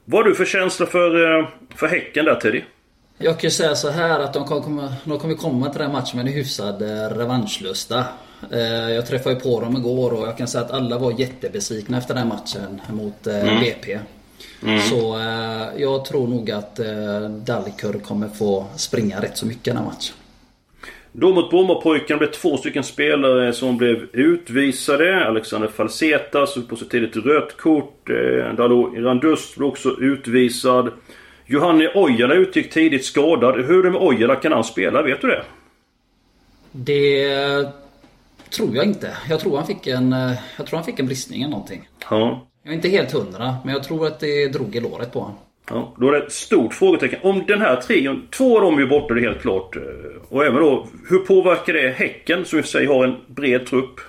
Vad 0.04 0.22
har 0.22 0.28
du 0.30 0.34
för 0.34 0.44
känsla 0.44 0.86
för, 0.86 1.38
eh, 1.40 1.46
för 1.76 1.86
Häcken 1.86 2.24
där 2.24 2.34
Teddy? 2.34 2.62
Jag 3.18 3.34
kan 3.40 3.46
ju 3.48 3.50
säga 3.50 3.74
så 3.74 3.90
här 3.90 4.20
att 4.20 4.32
de 4.34 4.44
kommer 4.44 4.60
komma, 4.62 4.94
de 5.04 5.18
kommer 5.18 5.34
komma 5.34 5.68
till 5.70 5.78
den 5.78 5.90
här 5.90 5.98
matchen 6.00 6.16
med 6.18 6.26
en 6.26 6.32
hyfsad 6.32 6.82
eh, 6.82 7.16
revanschlusta. 7.16 8.04
Eh, 8.52 8.90
Jag 8.90 9.06
träffade 9.06 9.34
ju 9.34 9.40
på 9.40 9.60
dem 9.60 9.76
igår 9.76 10.12
och 10.12 10.26
jag 10.28 10.38
kan 10.38 10.48
säga 10.48 10.64
att 10.64 10.70
alla 10.70 10.98
var 10.98 11.20
jättebesvikna 11.20 11.98
efter 11.98 12.14
den 12.14 12.28
matchen 12.28 12.80
mot 12.92 13.26
eh, 13.26 13.60
BP. 13.60 13.98
Så 14.90 15.18
eh, 15.18 15.66
jag 15.82 16.04
tror 16.04 16.28
nog 16.28 16.50
att 16.50 16.80
Dalkurd 17.46 18.02
kommer 18.02 18.28
få 18.28 18.66
springa 18.76 19.20
rätt 19.22 19.36
så 19.36 19.46
mycket 19.46 19.64
den 19.64 19.76
här 19.76 19.84
matchen. 19.84 20.14
Då 21.12 21.35
mot 21.35 21.50
Brommapojkarna 21.50 22.19
blev 22.19 22.31
två 22.31 22.57
stycken 22.57 22.85
spelare 22.85 23.52
som 23.52 23.76
blev 23.76 24.09
utvisade. 24.12 25.26
Alexander 25.26 25.69
Falseta 25.69 26.47
som 26.47 26.66
på 26.66 26.76
så 26.76 26.85
tidigt 26.85 27.16
rött 27.16 27.57
kort. 27.57 28.11
Eh, 28.11 28.54
Dalo 28.54 28.97
Irandust 28.97 29.57
blev 29.57 29.69
också 29.69 29.97
utvisad. 30.00 30.92
Johanni 31.47 31.88
Ojala 31.95 32.35
utgick 32.35 32.71
tidigt 32.71 33.04
skadad. 33.04 33.64
Hur 33.64 33.78
är 33.78 33.83
det 33.83 33.90
med 33.90 34.00
Ojala? 34.02 34.37
Kan 34.37 34.52
han 34.52 34.64
spela? 34.64 35.02
Vet 35.02 35.21
du 35.21 35.28
det? 35.28 35.42
Det 36.73 37.69
tror 38.50 38.76
jag 38.76 38.85
inte. 38.85 39.16
Jag 39.28 39.40
tror 39.40 39.57
han 39.57 39.66
fick 39.66 39.87
en, 39.87 40.12
eh, 40.12 40.33
jag 40.57 40.66
tror 40.66 40.76
han 40.76 40.85
fick 40.85 40.99
en 40.99 41.07
bristning 41.07 41.42
eller 41.42 41.50
någonting. 41.50 41.88
Ja. 42.11 42.47
Jag 42.62 42.73
är 42.73 42.76
inte 42.76 42.88
helt 42.88 43.12
hundra, 43.12 43.57
men 43.64 43.75
jag 43.75 43.83
tror 43.83 44.07
att 44.07 44.21
det 44.21 44.49
drog 44.49 44.76
i 44.76 44.81
låret 44.81 45.12
på 45.12 45.21
honom. 45.21 45.38
Ja, 45.72 45.94
då 45.96 46.08
är 46.08 46.12
det 46.12 46.18
ett 46.18 46.32
stort 46.32 46.74
frågetecken. 46.74 47.18
Om 47.22 47.44
den 47.46 47.60
här 47.60 47.76
trion, 47.76 48.28
två 48.30 48.56
av 48.56 48.62
dem 48.62 48.74
är 48.74 48.80
ju 48.80 48.88
borta, 48.88 49.14
det 49.14 49.20
är 49.20 49.28
helt 49.28 49.40
klart. 49.40 49.76
Eh, 49.76 49.82
Och 50.28 50.44
även 50.44 50.60
då, 50.62 50.86
hur 51.08 51.18
påverkar 51.18 51.72
det 51.72 51.90
Häcken 51.90 52.44
som 52.44 52.58
i 52.58 52.62
sig 52.62 52.86
har 52.86 53.04
en 53.04 53.16
bred 53.26 53.66
trupp? 53.66 54.00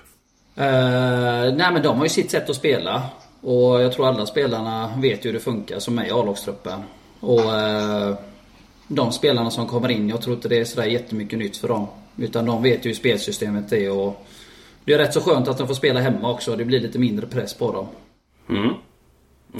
Eh, 0.56 1.54
nej 1.56 1.72
men 1.72 1.82
de 1.82 1.96
har 1.96 2.04
ju 2.04 2.08
sitt 2.08 2.30
sätt 2.30 2.50
att 2.50 2.56
spela. 2.56 3.02
Och 3.40 3.82
jag 3.82 3.92
tror 3.92 4.08
alla 4.08 4.26
spelarna 4.26 4.90
vet 4.98 5.24
ju 5.24 5.28
hur 5.28 5.34
det 5.34 5.44
funkar 5.44 5.78
som 5.78 5.98
är 5.98 6.06
i 6.06 6.10
A-lagstruppen. 6.10 6.80
Och 7.20 7.54
eh, 7.54 8.14
de 8.88 9.12
spelarna 9.12 9.50
som 9.50 9.66
kommer 9.66 9.90
in, 9.90 10.08
jag 10.08 10.22
tror 10.22 10.36
inte 10.36 10.48
det 10.48 10.60
är 10.60 10.64
sådär 10.64 10.86
jättemycket 10.86 11.38
nytt 11.38 11.56
för 11.56 11.68
dem. 11.68 11.86
Utan 12.16 12.46
de 12.46 12.62
vet 12.62 12.84
ju 12.86 12.88
hur 12.88 12.94
spelsystemet 12.94 13.72
är 13.72 13.98
och 13.98 14.26
det 14.84 14.92
är 14.92 14.98
rätt 14.98 15.14
så 15.14 15.20
skönt 15.20 15.48
att 15.48 15.58
de 15.58 15.66
får 15.66 15.74
spela 15.74 16.00
hemma 16.00 16.30
också. 16.30 16.56
Det 16.56 16.64
blir 16.64 16.80
lite 16.80 16.98
mindre 16.98 17.26
press 17.26 17.54
på 17.54 17.72
dem. 17.72 17.86
Mm. 18.48 18.74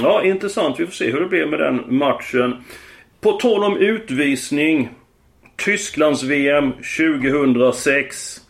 Ja, 0.00 0.24
intressant. 0.24 0.80
Vi 0.80 0.86
får 0.86 0.92
se 0.92 1.10
hur 1.10 1.20
det 1.20 1.26
blir 1.26 1.46
med 1.46 1.58
den 1.58 1.84
matchen. 1.88 2.64
På 3.20 3.32
tal 3.32 3.64
om 3.64 3.76
utvisning. 3.76 4.88
Tysklands 5.56 6.22
VM 6.22 6.72
2006. 6.72 8.40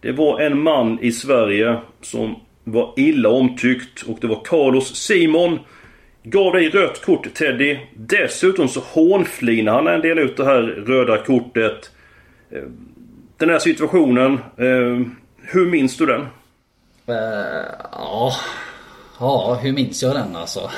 Det 0.00 0.12
var 0.12 0.40
en 0.40 0.62
man 0.62 0.98
i 1.00 1.12
Sverige 1.12 1.76
som 2.00 2.36
var 2.64 2.94
illa 2.96 3.28
omtyckt 3.28 4.02
och 4.02 4.18
det 4.20 4.26
var 4.26 4.44
Carlos 4.44 4.96
Simon. 4.96 5.58
Gav 6.22 6.52
dig 6.52 6.68
rött 6.68 7.04
kort 7.04 7.34
Teddy. 7.34 7.78
Dessutom 7.94 8.68
så 8.68 8.80
hånflinade 8.80 9.76
han 9.76 9.86
en 9.86 10.00
del 10.00 10.18
ut 10.18 10.36
det 10.36 10.44
här 10.44 10.62
röda 10.62 11.18
kortet. 11.18 11.90
Eh, 12.50 12.62
den 13.36 13.50
här 13.50 13.58
situationen. 13.58 14.32
Eh, 14.56 15.00
hur 15.42 15.70
minns 15.70 15.96
du 15.96 16.06
den? 16.06 16.20
Uh, 16.20 17.16
ja... 17.92 18.32
Ja, 19.18 19.58
hur 19.62 19.72
minns 19.72 20.02
jag 20.02 20.14
den 20.14 20.36
alltså? 20.36 20.70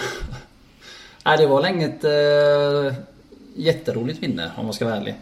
Nej, 1.25 1.39
det 1.39 1.47
var 1.47 1.63
länge 1.63 1.87
ett 1.87 2.05
uh, 2.05 2.95
jätteroligt 3.57 4.21
minne 4.21 4.51
om 4.57 4.65
man 4.65 4.75
ska 4.75 4.85
vara 4.85 4.97
ärlig. 4.97 5.15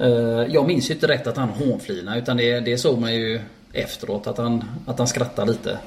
Uh, 0.00 0.54
jag 0.54 0.66
minns 0.66 0.90
ju 0.90 0.94
inte 0.94 1.08
rätt 1.08 1.26
att 1.26 1.36
han 1.36 1.48
hånflinade 1.48 2.18
utan 2.18 2.36
det, 2.36 2.60
det 2.60 2.78
såg 2.78 3.00
man 3.00 3.14
ju 3.14 3.40
efteråt 3.72 4.26
att 4.26 4.38
han, 4.38 4.64
att 4.86 4.98
han 4.98 5.08
skrattade 5.08 5.52
lite. 5.52 5.78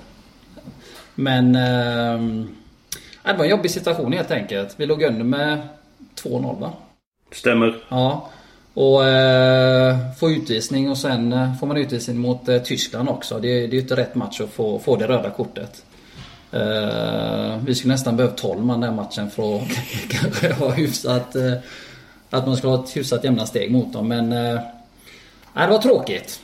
Men... 1.15 1.55
Uh, 1.55 2.45
det 3.25 3.33
var 3.37 3.43
en 3.43 3.51
jobbig 3.51 3.71
situation 3.71 4.13
helt 4.13 4.31
enkelt. 4.31 4.73
Vi 4.77 4.85
låg 4.85 5.03
under 5.03 5.23
med 5.23 5.61
2-0 6.23 6.59
va? 6.59 6.73
Stämmer. 7.31 7.75
Ja. 7.89 8.29
Och 8.73 9.05
eh, 9.05 9.97
få 10.19 10.29
utvisning 10.29 10.89
och 10.89 10.97
sen 10.97 11.33
eh, 11.33 11.55
får 11.55 11.67
man 11.67 11.77
utvisning 11.77 12.17
mot 12.17 12.49
eh, 12.49 12.61
Tyskland 12.61 13.09
också. 13.09 13.39
Det, 13.39 13.47
det 13.47 13.65
är 13.65 13.73
ju 13.73 13.79
inte 13.79 13.95
rätt 13.95 14.15
match 14.15 14.41
att 14.41 14.49
få, 14.49 14.79
få 14.79 14.95
det 14.95 15.07
röda 15.07 15.29
kortet. 15.29 15.85
Uh, 16.55 17.65
vi 17.65 17.75
skulle 17.75 17.93
nästan 17.93 18.17
behövt 18.17 18.37
12 18.37 18.65
man 18.65 18.81
den 18.81 18.95
matchen 18.95 19.29
för 19.29 19.55
att 19.55 19.67
kanske 20.09 20.53
ha 20.53 20.71
hyfsat... 20.71 21.35
Uh, 21.35 21.53
att 22.29 22.45
man 22.47 22.57
skulle 22.57 22.73
ha 22.73 22.83
ett 22.83 22.97
hyfsat 22.97 23.23
jämna 23.23 23.45
steg 23.45 23.71
mot 23.71 23.93
dem. 23.93 24.07
Men... 24.07 24.31
Eh, 24.31 24.59
nej, 25.53 25.67
det 25.67 25.71
var 25.71 25.81
tråkigt. 25.81 26.41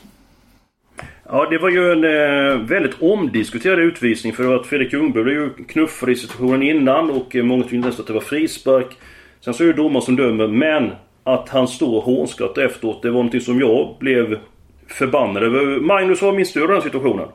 Ja, 1.30 1.48
det 1.50 1.58
var 1.58 1.70
ju 1.70 1.92
en 1.92 2.04
eh, 2.04 2.68
väldigt 2.68 3.02
omdiskuterad 3.02 3.80
utvisning 3.80 4.34
för 4.34 4.56
att 4.56 4.66
Fredrik 4.66 4.94
Ljungberg 4.94 5.24
blev 5.24 5.36
ju 5.36 5.50
knuffad 5.50 6.10
i 6.10 6.16
situationen 6.16 6.64
innan 6.64 7.12
och 7.12 7.36
många 7.36 7.64
tyckte 7.64 7.78
nästan 7.78 8.04
att 8.04 8.08
det 8.08 8.14
var 8.14 8.22
frispark. 8.22 8.98
Sen 9.42 9.54
så 9.54 9.64
är 9.64 9.68
det 9.68 9.74
domaren 9.74 10.02
som 10.02 10.16
dömer, 10.16 10.48
men 10.48 10.92
att 11.24 11.50
han 11.50 11.68
står 11.68 11.98
och 11.98 12.04
hånskrattar 12.04 12.62
efteråt, 12.62 13.02
det 13.02 13.10
var 13.10 13.16
någonting 13.16 13.42
som 13.42 13.60
jag 13.60 13.96
blev 14.00 14.40
förbannad 14.88 15.44
över. 15.44 15.80
Magnus, 15.80 16.22
vad 16.22 16.36
minns 16.36 16.54
du 16.54 16.64
av 16.64 16.68
den 16.68 16.82
situationen? 16.82 17.28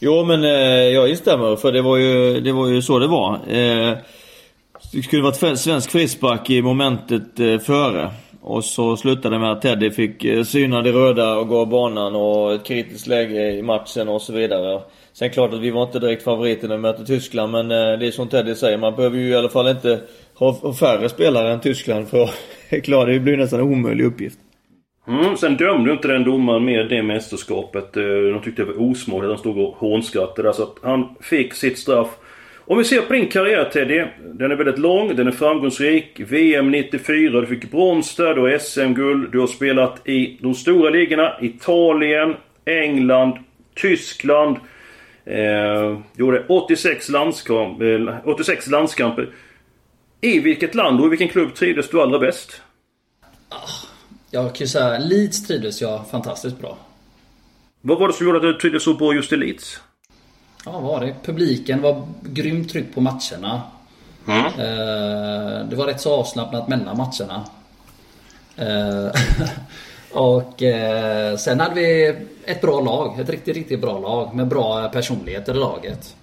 Jo 0.00 0.24
men 0.24 0.44
eh, 0.44 0.50
jag 0.94 1.10
instämmer 1.10 1.56
för 1.56 1.72
det 1.72 1.82
var 1.82 1.96
ju, 1.96 2.40
det 2.40 2.52
var 2.52 2.68
ju 2.68 2.82
så 2.82 2.98
det 2.98 3.06
var. 3.06 3.34
Eh, 3.34 3.96
det 4.92 5.02
skulle 5.02 5.22
varit 5.22 5.58
svensk 5.58 5.90
frispark 5.90 6.50
i 6.50 6.62
momentet 6.62 7.40
eh, 7.40 7.58
före. 7.58 8.10
Och 8.40 8.64
så 8.64 8.96
slutade 8.96 9.34
det 9.34 9.38
med 9.38 9.52
att 9.52 9.62
Teddy 9.62 9.90
fick 9.90 10.24
eh, 10.24 10.44
syna 10.44 10.82
det 10.82 10.92
röda 10.92 11.36
och 11.36 11.48
gå 11.48 11.60
av 11.60 11.68
banan 11.68 12.16
och 12.16 12.54
ett 12.54 12.64
kritiskt 12.64 13.06
läge 13.06 13.50
i 13.50 13.62
matchen 13.62 14.08
och 14.08 14.22
så 14.22 14.32
vidare. 14.32 14.82
Sen 15.12 15.30
klart 15.30 15.52
att 15.52 15.60
vi 15.60 15.70
var 15.70 15.82
inte 15.82 15.98
direkt 15.98 16.22
favoriter 16.22 16.68
när 16.68 16.76
vi 16.76 16.82
mötte 16.82 17.06
Tyskland 17.06 17.52
men 17.52 17.70
eh, 17.70 17.98
det 17.98 18.06
är 18.06 18.10
som 18.10 18.28
Teddy 18.28 18.54
säger, 18.54 18.78
man 18.78 18.96
behöver 18.96 19.18
ju 19.18 19.28
i 19.28 19.36
alla 19.36 19.48
fall 19.48 19.68
inte 19.68 20.00
ha 20.34 20.74
färre 20.74 21.08
spelare 21.08 21.52
än 21.52 21.60
Tyskland 21.60 22.08
för 22.08 22.22
att 22.22 22.34
klara 22.84 23.12
det. 23.12 23.20
blir 23.20 23.36
nästan 23.36 23.60
en 23.60 23.66
omöjlig 23.66 24.04
uppgift. 24.04 24.38
Mm, 25.08 25.36
sen 25.36 25.56
dömde 25.56 25.92
inte 25.92 26.08
den 26.08 26.24
domaren 26.24 26.64
med 26.64 26.88
det 26.88 27.02
mästerskapet. 27.02 27.96
Eh, 27.96 28.04
de 28.04 28.40
tyckte 28.44 28.62
det 28.62 28.72
var 28.72 28.82
osmakligt. 28.82 29.28
Han 29.28 29.38
stod 29.38 29.58
och 29.58 29.76
hånskrattade. 29.76 30.52
Så 30.52 30.62
att 30.62 30.76
han 30.82 31.08
fick 31.20 31.54
sitt 31.54 31.78
straff. 31.78 32.08
Om 32.58 32.78
vi 32.78 32.84
ser 32.84 33.00
på 33.00 33.12
din 33.12 33.28
karriär 33.28 33.64
Teddy. 33.64 34.04
Den 34.34 34.50
är 34.50 34.56
väldigt 34.56 34.78
lång, 34.78 35.16
den 35.16 35.26
är 35.26 35.32
framgångsrik. 35.32 36.20
VM 36.20 36.70
94, 36.70 37.40
du 37.40 37.46
fick 37.46 37.70
brons 37.70 38.16
där, 38.16 38.34
du 38.34 38.40
har 38.40 38.58
SM-guld. 38.58 39.32
Du 39.32 39.40
har 39.40 39.46
spelat 39.46 40.08
i 40.08 40.38
de 40.40 40.54
stora 40.54 40.90
ligorna. 40.90 41.32
Italien, 41.40 42.36
England, 42.64 43.32
Tyskland. 43.74 44.56
Eh, 45.24 45.98
gjorde 46.16 46.44
86, 46.48 47.08
landskamp, 47.08 47.82
eh, 47.82 48.14
86 48.24 48.66
landskamper. 48.66 49.28
I 50.20 50.40
vilket 50.40 50.74
land 50.74 51.00
och 51.00 51.06
i 51.06 51.10
vilken 51.10 51.28
klubb 51.28 51.54
trivdes 51.54 51.90
du 51.90 52.00
allra 52.00 52.18
bäst? 52.18 52.62
Ah. 53.48 53.87
Jag 54.30 54.54
kan 54.54 54.64
ju 54.64 54.68
säga 54.68 54.98
Leeds 54.98 55.46
trivdes 55.46 55.80
jag 55.80 56.10
fantastiskt 56.10 56.58
bra. 56.58 56.76
Vad 57.80 57.98
var 57.98 58.08
det 58.08 58.14
som 58.14 58.26
gjorde 58.26 58.38
att 58.38 58.42
du 58.42 58.60
trivdes 58.60 58.82
så 58.82 58.94
bra 58.94 59.14
just 59.14 59.32
i 59.32 59.36
Leeds? 59.36 59.80
Ja, 60.64 60.72
vad 60.72 60.82
var 60.82 61.00
det? 61.00 61.14
Publiken 61.24 61.82
var 61.82 62.08
grymt 62.22 62.70
tryck 62.70 62.94
på 62.94 63.00
matcherna. 63.00 63.62
Mm. 64.28 64.44
Eh, 64.44 65.66
det 65.68 65.76
var 65.76 65.86
rätt 65.86 66.00
så 66.00 66.14
avslappnat 66.14 66.68
mellan 66.68 66.96
matcherna. 66.96 67.44
Eh, 68.56 69.20
och 70.12 70.62
eh, 70.62 71.36
sen 71.36 71.60
hade 71.60 71.74
vi 71.74 72.16
ett 72.44 72.60
bra 72.60 72.80
lag. 72.80 73.20
Ett 73.20 73.30
riktigt, 73.30 73.56
riktigt 73.56 73.80
bra 73.80 73.98
lag 73.98 74.34
med 74.34 74.48
bra 74.48 74.88
personligheter 74.88 75.54
i 75.54 75.58
laget. 75.58 76.16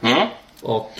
Mm. 0.00 0.28
Och 0.62 0.92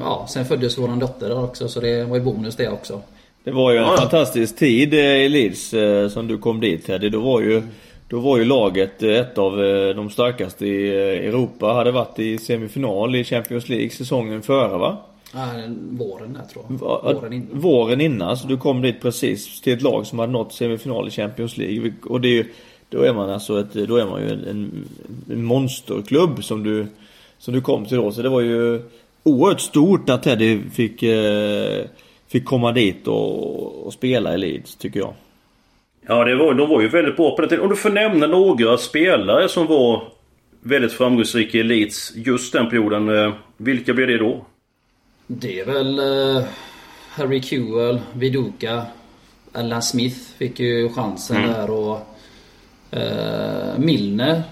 ja, 0.00 0.26
sen 0.28 0.44
föddes 0.44 0.78
våran 0.78 0.98
dotter 0.98 1.28
där 1.28 1.44
också 1.44 1.68
så 1.68 1.80
det 1.80 2.04
var 2.04 2.16
ju 2.16 2.22
bonus 2.22 2.56
det 2.56 2.68
också. 2.68 3.02
Det 3.48 3.54
var 3.54 3.72
ju 3.72 3.78
en 3.78 3.84
ja. 3.84 3.96
fantastisk 3.96 4.56
tid 4.56 4.94
i 4.94 5.28
Leeds 5.28 5.74
som 6.12 6.26
du 6.26 6.38
kom 6.38 6.60
dit 6.60 6.86
Teddy. 6.86 7.08
Då 7.08 7.20
var 7.20 7.40
ju 7.40 7.62
då 8.08 8.20
var 8.20 8.38
ju 8.38 8.44
laget 8.44 9.02
ett 9.02 9.38
av 9.38 9.56
de 9.96 10.10
starkaste 10.10 10.66
i 10.66 10.90
Europa. 11.26 11.66
Hade 11.66 11.90
varit 11.90 12.18
i 12.18 12.38
semifinal 12.38 13.16
i 13.16 13.24
Champions 13.24 13.68
League 13.68 13.90
säsongen 13.90 14.42
före 14.42 14.78
va? 14.78 14.96
Våren 15.90 16.32
där 16.32 16.44
tror 16.52 16.64
jag. 16.68 17.14
Våren 17.14 17.32
innan. 17.32 17.60
Våren 17.60 18.00
innan. 18.00 18.36
Så 18.36 18.48
du 18.48 18.56
kom 18.56 18.82
dit 18.82 19.00
precis 19.00 19.60
till 19.60 19.72
ett 19.72 19.82
lag 19.82 20.06
som 20.06 20.18
hade 20.18 20.32
nått 20.32 20.52
semifinal 20.52 21.08
i 21.08 21.10
Champions 21.10 21.56
League. 21.56 21.92
Och 22.04 22.20
det 22.20 22.28
är 22.28 22.32
ju, 22.32 22.44
då 22.88 23.02
är 23.02 23.14
man 23.14 23.30
alltså 23.30 23.60
ett, 23.60 23.72
då 23.72 23.96
är 23.96 24.06
man 24.06 24.22
ju 24.22 24.30
en, 24.30 24.86
en 25.30 25.44
monsterklubb 25.44 26.44
som 26.44 26.62
du, 26.62 26.86
som 27.38 27.54
du 27.54 27.60
kom 27.60 27.86
till 27.86 27.96
då. 27.96 28.12
Så 28.12 28.22
det 28.22 28.28
var 28.28 28.40
ju 28.40 28.82
oerhört 29.22 29.60
stort 29.60 30.10
att 30.10 30.22
Teddy 30.22 30.60
fick, 30.70 31.02
eh, 31.02 31.84
fick 32.28 32.44
komma 32.44 32.72
dit 32.72 33.08
och, 33.08 33.86
och 33.86 33.92
spela 33.92 34.34
i 34.34 34.38
Leeds, 34.38 34.76
tycker 34.76 35.00
jag. 35.00 35.14
Ja, 36.06 36.24
det 36.24 36.36
var, 36.36 36.54
de 36.54 36.68
var 36.68 36.80
ju 36.80 36.88
väldigt 36.88 37.16
bra 37.16 37.36
på 37.36 37.40
den 37.40 37.48
tiden. 37.48 37.64
Om 37.64 37.70
du 37.70 37.76
får 37.76 37.90
nämna 37.90 38.26
några 38.26 38.78
spelare 38.78 39.48
som 39.48 39.66
var 39.66 40.02
väldigt 40.60 40.92
framgångsrika 40.92 41.58
i 41.58 41.62
Leeds 41.62 42.12
just 42.16 42.52
den 42.52 42.70
perioden. 42.70 43.08
Eh, 43.08 43.32
vilka 43.56 43.94
blir 43.94 44.06
det 44.06 44.18
då? 44.18 44.44
Det 45.26 45.60
är 45.60 45.66
väl 45.66 46.00
uh, 46.00 46.44
Harry 47.10 47.42
Kewell, 47.42 48.00
Viduka, 48.12 48.82
Alan 49.52 49.82
Smith 49.82 50.16
fick 50.38 50.60
ju 50.60 50.88
chansen 50.88 51.36
mm. 51.36 51.50
där 51.50 51.70
och 51.70 51.98
uh, 52.96 53.78
Milner 53.78 54.42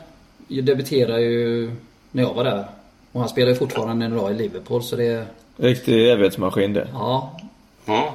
debuterade 0.49 1.21
ju 1.21 1.71
när 2.11 2.23
jag 2.23 2.35
var 2.35 2.45
där. 2.45 2.65
Och 3.13 3.21
han 3.21 3.29
spelar 3.29 3.49
ju 3.49 3.55
fortfarande 3.55 4.05
en 4.05 4.17
dag 4.17 4.31
i 4.31 4.35
Liverpool 4.35 4.83
så 4.83 4.97
det... 4.97 5.27
Riktig 5.57 6.11
evighetsmaskin 6.11 6.73
det. 6.73 6.89
Ja. 6.93 7.41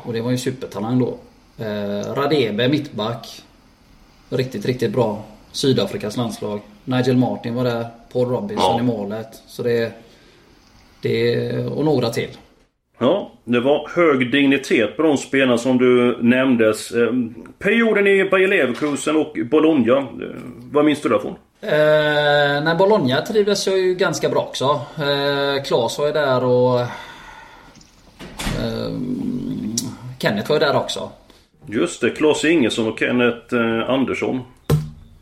Och 0.04 0.14
det 0.14 0.22
var 0.22 0.30
ju 0.30 0.34
en 0.34 0.40
supertalang 0.40 1.00
då. 1.00 1.18
Uh, 1.66 2.14
Radebe, 2.14 2.68
mittback. 2.68 3.42
Riktigt, 4.30 4.66
riktigt 4.66 4.92
bra. 4.92 5.24
Sydafrikas 5.52 6.18
landslag. 6.18 6.60
Nigel 6.86 7.18
Martin 7.18 7.56
var 7.56 7.64
där. 7.64 7.86
Paul 8.14 8.30
Robinson 8.30 8.76
ja. 8.76 8.80
i 8.80 8.84
målet. 8.84 9.42
Så 9.48 9.64
det... 9.64 9.92
Det... 11.02 11.66
Och 11.66 11.86
några 11.86 12.10
till. 12.10 12.30
Ja, 13.00 13.32
det 13.44 13.60
var 13.60 13.90
hög 13.96 14.32
dignitet 14.32 14.98
på 14.98 15.04
de 15.04 15.18
spelarna 15.18 15.58
som 15.58 15.78
du 15.78 16.18
nämndes. 16.22 16.92
Eh, 16.92 17.14
perioden 17.60 18.08
i 18.08 18.30
Bayer 18.30 18.48
Leverkusen 18.48 19.16
och 19.16 19.38
Bologna. 19.52 19.98
Eh, 19.98 20.06
vad 20.72 20.86
minns 20.86 21.02
du 21.02 21.10
därifrån? 21.10 21.36
Eh, 21.62 22.64
nej, 22.64 22.76
Bologna 22.78 23.22
trivdes 23.22 23.68
jag 23.68 23.80
ju 23.80 23.96
ganska 23.96 24.30
bra 24.30 24.42
också. 24.42 24.82
Eh, 24.98 25.64
Klas 25.64 26.00
var 26.00 26.08
ju 26.08 26.14
där 26.14 26.44
och... 26.44 26.80
Eh, 26.80 26.88
Kenneth 30.22 30.50
var 30.50 30.56
ju 30.56 30.60
där 30.60 30.76
också. 30.76 31.10
Just 31.66 32.02
det, 32.02 32.10
Klas 32.10 32.46
Ingesson 32.46 32.88
och 32.88 33.00
Kenneth 33.00 33.56
eh, 33.56 33.90
Andersson. 33.90 34.42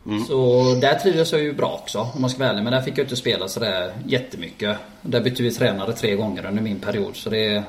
Mm. 0.06 0.24
Så 0.24 0.62
där 0.80 0.94
trivdes 0.94 1.32
jag 1.32 1.40
ju 1.40 1.52
bra 1.52 1.80
också 1.82 1.98
om 1.98 2.20
man 2.20 2.30
ska 2.30 2.38
vara 2.38 2.50
ärlig. 2.50 2.62
Men 2.62 2.72
där 2.72 2.80
fick 2.80 2.98
jag 2.98 3.04
inte 3.04 3.16
spela 3.16 3.48
sådär 3.48 3.92
jättemycket. 4.06 4.76
Där 5.02 5.20
bytte 5.20 5.42
vi 5.42 5.50
tränare 5.50 5.92
tre 5.92 6.14
gånger 6.16 6.46
under 6.46 6.62
min 6.62 6.80
period. 6.80 7.16
Så 7.16 7.30
det... 7.30 7.62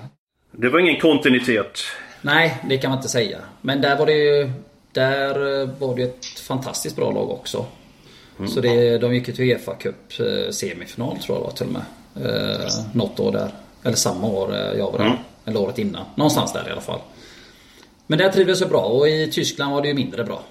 Det 0.52 0.70
var 0.70 0.80
ingen 0.80 1.00
kontinuitet? 1.00 1.80
Nej, 2.22 2.58
det 2.70 2.78
kan 2.78 2.90
man 2.90 3.00
inte 3.00 3.10
säga. 3.10 3.38
Men 3.62 3.82
där 3.82 3.98
var 3.98 4.06
det 4.06 4.14
ju... 4.14 4.52
Där 4.92 5.66
var 5.80 5.96
det 5.96 6.04
ett 6.04 6.40
fantastiskt 6.40 6.96
bra 6.96 7.12
lag 7.12 7.30
också. 7.32 7.66
Mm. 8.40 8.52
Så 8.52 8.62
det, 8.62 8.98
de 8.98 9.14
gick 9.16 9.28
ju 9.28 9.34
till 9.34 9.46
Uefa 9.52 9.76
Cup 9.76 10.20
eh, 10.20 10.52
semifinal 10.52 11.18
tror 11.18 11.38
jag 11.38 11.44
det 11.44 11.48
var 11.48 11.52
till 11.52 11.68
och 11.68 11.74
med. 11.74 11.84
Eh, 12.16 12.72
något 12.94 13.20
år 13.20 13.32
där. 13.32 13.52
Eller 13.84 13.96
samma 13.96 14.28
år 14.28 14.54
eh, 14.54 14.78
jag 14.78 14.92
var 14.92 14.98
där. 14.98 15.06
Mm. 15.06 15.18
Eller 15.46 15.62
året 15.62 15.80
innan. 15.80 16.06
Någonstans 16.16 16.54
där 16.54 16.70
i 16.70 16.72
alla 16.72 16.82
fall. 16.82 17.00
Men 18.08 18.20
där 18.20 18.30
trivdes 18.30 18.62
jag 18.62 18.70
bra 18.70 18.82
och 18.86 19.08
i 19.08 19.32
Tyskland 19.32 19.74
var 19.74 19.82
det 19.82 19.88
ju 19.88 19.94
mindre 19.94 20.24
bra. 20.24 20.44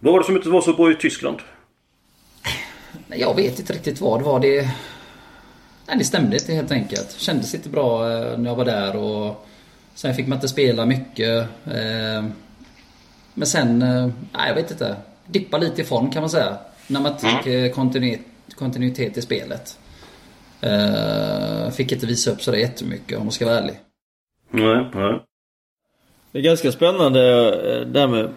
Vad 0.00 0.12
var 0.12 0.20
det 0.20 0.26
som 0.26 0.36
inte 0.36 0.48
var 0.48 0.60
så 0.60 0.72
bra 0.72 0.90
i 0.92 0.94
Tyskland? 0.94 1.38
Jag 3.08 3.34
vet 3.36 3.58
inte 3.58 3.72
riktigt 3.72 4.00
vad 4.00 4.20
det 4.20 4.24
var. 4.24 4.40
Det, 4.40 4.62
nej, 5.86 5.98
det 5.98 6.04
stämde 6.04 6.36
inte 6.36 6.52
helt 6.54 6.70
enkelt. 6.70 7.12
Kändes 7.12 7.54
inte 7.54 7.68
bra 7.68 8.12
eh, 8.12 8.38
när 8.38 8.50
jag 8.50 8.56
var 8.56 8.64
där 8.64 8.96
och 8.96 9.46
sen 9.94 10.14
fick 10.14 10.26
man 10.26 10.36
inte 10.36 10.48
spela 10.48 10.86
mycket. 10.86 11.48
eh, 11.64 12.24
Men 13.34 13.46
sen, 13.46 13.82
eh, 13.82 14.06
nej 14.32 14.48
jag 14.48 14.54
vet 14.54 14.70
inte. 14.70 14.96
Dippa 15.26 15.58
lite 15.58 15.82
i 15.82 15.84
form 15.84 16.10
kan 16.10 16.22
man 16.22 16.30
säga. 16.30 16.58
När 16.86 17.00
man 17.00 17.18
fick 17.18 17.46
eh, 17.46 17.72
kontinuitet, 17.72 18.26
kontinuitet 18.54 19.16
i 19.16 19.22
spelet. 19.22 19.78
Fick 21.72 21.92
inte 21.92 22.06
visa 22.06 22.30
upp 22.30 22.42
sådär 22.42 22.58
jättemycket 22.58 23.18
om 23.18 23.24
man 23.24 23.32
ska 23.32 23.46
vara 23.46 23.58
ärlig. 23.58 23.80
Nej, 24.50 24.90
nej. 24.94 25.20
Det 26.34 26.40
är 26.40 26.42
ganska 26.42 26.72
spännande 26.72 27.48
eh, 27.48 27.86
det 27.86 28.00
här 28.00 28.06
med... 28.06 28.28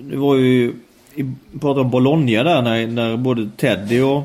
Det 0.00 0.16
var 0.16 0.36
ju... 0.36 0.72
Vi 1.14 1.34
pratade 1.60 1.80
om 1.80 1.90
Bologna 1.90 2.42
där 2.42 2.62
när, 2.62 2.86
när 2.86 3.16
både 3.16 3.50
Teddy 3.56 4.00
och 4.00 4.22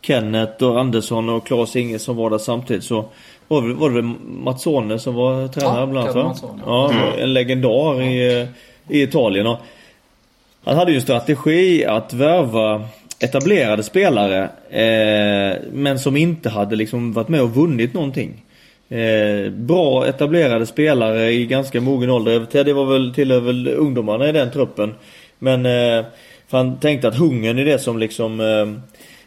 Kenneth 0.00 0.64
och 0.64 0.80
Andersson 0.80 1.28
och 1.28 1.46
Claes 1.46 1.76
Ingesson 1.76 2.16
var 2.16 2.30
där 2.30 2.38
samtidigt 2.38 2.84
så 2.84 3.04
var 3.48 3.62
det, 3.62 3.74
var 3.74 3.90
det 3.90 4.02
Mazzone 4.26 4.98
som 4.98 5.14
var 5.14 5.48
tränare 5.48 5.80
Ja, 5.80 5.86
bland 5.86 6.08
annat 6.08 6.42
va? 6.42 6.60
Ja, 6.66 6.92
en 7.18 7.32
legendar 7.32 8.02
i, 8.02 8.40
eh, 8.40 8.48
i 8.88 9.02
Italien. 9.02 9.46
Och 9.46 9.58
han 10.64 10.76
hade 10.76 10.90
ju 10.90 10.96
en 10.96 11.02
strategi 11.02 11.84
att 11.84 12.12
värva 12.12 12.88
etablerade 13.18 13.82
spelare 13.82 14.42
eh, 14.70 15.62
men 15.72 15.98
som 15.98 16.16
inte 16.16 16.48
hade 16.48 16.76
liksom 16.76 17.12
varit 17.12 17.28
med 17.28 17.42
och 17.42 17.54
vunnit 17.54 17.94
någonting. 17.94 18.42
Eh, 18.88 19.50
bra 19.50 20.06
etablerade 20.06 20.66
spelare 20.66 21.32
i 21.32 21.46
ganska 21.46 21.80
mogen 21.80 22.10
ålder. 22.10 22.44
Teddy 22.44 22.72
var 22.72 22.84
väl 22.84 23.14
tillhör 23.14 23.40
väl 23.40 23.68
ungdomarna 23.68 24.28
i 24.28 24.32
den 24.32 24.50
truppen. 24.50 24.94
Men 25.38 25.66
eh, 25.66 26.04
han 26.50 26.80
tänkte 26.80 27.08
att 27.08 27.16
hungern 27.16 27.58
är 27.58 27.64
det 27.64 27.78
som 27.78 27.98
liksom 27.98 28.40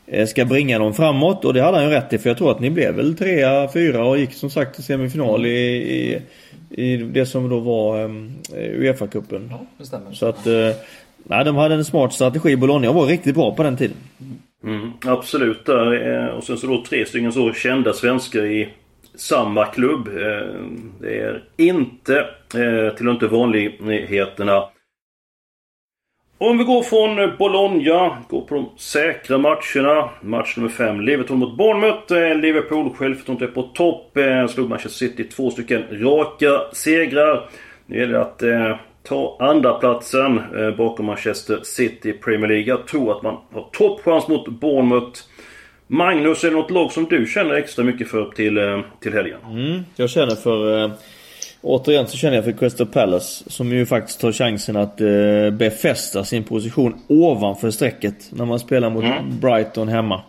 eh, 0.08 0.26
ska 0.26 0.46
bringa 0.46 0.80
dem 0.80 0.94
framåt 0.94 1.46
och 1.46 1.54
det 1.54 1.62
hade 1.62 1.78
han 1.78 1.86
ju 1.86 1.92
rätt 1.92 2.14
i 2.14 2.18
för 2.18 2.30
jag 2.30 2.38
tror 2.38 2.52
att 2.52 2.60
ni 2.60 2.70
blev 2.70 2.94
väl 2.96 3.18
trea, 3.18 3.70
fyra 3.74 4.06
och 4.06 4.18
gick 4.18 4.34
som 4.34 4.50
sagt 4.50 4.76
till 4.76 4.84
semifinal 4.84 5.46
i, 5.46 5.50
i, 5.50 6.22
i 6.84 6.98
det 6.98 7.26
som 7.26 7.50
då 7.50 7.60
var 7.60 8.04
um, 8.04 8.32
Uefa-cupen. 8.54 9.48
Ja, 9.52 9.66
det 9.78 9.86
stämmer. 9.86 10.12
Så 10.12 10.26
att, 10.26 10.48
eh, 10.48 10.70
nej 11.24 11.46
de 11.46 11.56
hade 11.56 11.76
en 11.76 11.86
smart 11.86 12.14
strategi. 12.14 12.56
Bologna 12.56 12.92
var 12.92 13.06
riktigt 13.06 13.36
bra 13.36 13.56
på 13.56 13.64
den 13.64 13.78
tiden. 13.78 13.98
Mm, 14.64 14.92
absolut 15.06 15.66
där. 15.66 16.18
Eh, 16.24 16.28
Och 16.28 16.44
sen 16.44 16.58
så 16.58 16.68
då 16.68 16.84
tre 16.90 17.06
stycken 17.06 17.34
så 17.34 17.54
kända 17.54 17.94
svenskar 17.94 18.46
i 18.46 18.70
samma 19.20 19.66
klubb. 19.66 20.08
Eh, 20.08 20.56
det 21.00 21.20
är 21.20 21.44
inte, 21.58 22.20
eh, 22.56 22.96
till 22.96 23.08
inte 23.08 23.28
vanligheterna. 23.28 24.64
Om 26.42 26.58
vi 26.58 26.64
går 26.64 26.84
från 26.84 27.38
Bologna, 27.38 28.18
går 28.30 28.42
på 28.42 28.56
de 28.56 28.70
säkra 28.78 29.38
matcherna. 29.38 30.10
Match 30.22 30.58
nummer 30.58 30.70
5, 30.70 31.02
Liverpool 31.02 31.38
mot 31.38 31.58
Bournemouth. 31.58 32.14
Eh, 32.14 32.36
Liverpool 32.36 32.94
självförtroende 32.94 33.46
är 33.46 33.50
på 33.50 33.64
topp. 33.64 34.18
Eh, 34.18 34.48
slog 34.48 34.70
Manchester 34.70 35.08
City 35.08 35.24
två 35.24 35.52
stycken 35.52 35.84
raka 35.92 36.62
segrar. 36.74 37.50
Nu 37.86 38.00
gäller 38.00 38.14
det 38.14 38.22
att 38.22 38.44
eh, 38.44 38.76
ta 39.04 39.38
andra 39.40 39.74
platsen 39.74 40.42
eh, 40.58 40.76
bakom 40.76 41.06
Manchester 41.06 41.60
City 41.64 42.10
i 42.10 42.14
Premier 42.14 42.48
League. 42.48 42.68
Jag 42.68 42.88
tror 42.88 43.18
att 43.18 43.24
man 43.24 43.38
har 43.54 43.70
toppchans 43.72 44.28
mot 44.28 44.48
Bournemouth. 44.48 45.20
Magnus, 45.92 46.44
är 46.44 46.50
det 46.50 46.56
något 46.56 46.72
lag 46.72 46.92
som 46.92 47.06
du 47.06 47.26
känner 47.26 47.54
extra 47.54 47.84
mycket 47.84 48.08
för 48.08 48.26
till, 48.26 48.58
eh, 48.58 48.82
till 49.00 49.14
helgen? 49.14 49.38
Mm, 49.50 49.86
jag 49.96 50.10
känner 50.10 50.36
för... 50.36 50.84
Eh, 50.84 50.92
återigen 51.62 52.08
så 52.08 52.18
känner 52.18 52.36
jag 52.36 52.46
för 52.46 52.52
Crystal 52.52 52.88
Palace. 52.88 53.50
Som 53.50 53.72
ju 53.72 53.86
faktiskt 53.86 54.22
tar 54.22 54.32
chansen 54.32 54.76
att 54.76 55.02
eh, 55.02 55.50
befästa 55.52 56.24
sin 56.24 56.44
position 56.44 57.02
ovanför 57.08 57.72
strecket. 57.72 58.16
När 58.32 58.46
man 58.46 58.60
spelar 58.60 58.90
mot 58.90 59.04
Brighton 59.42 59.88
hemma. 59.88 60.22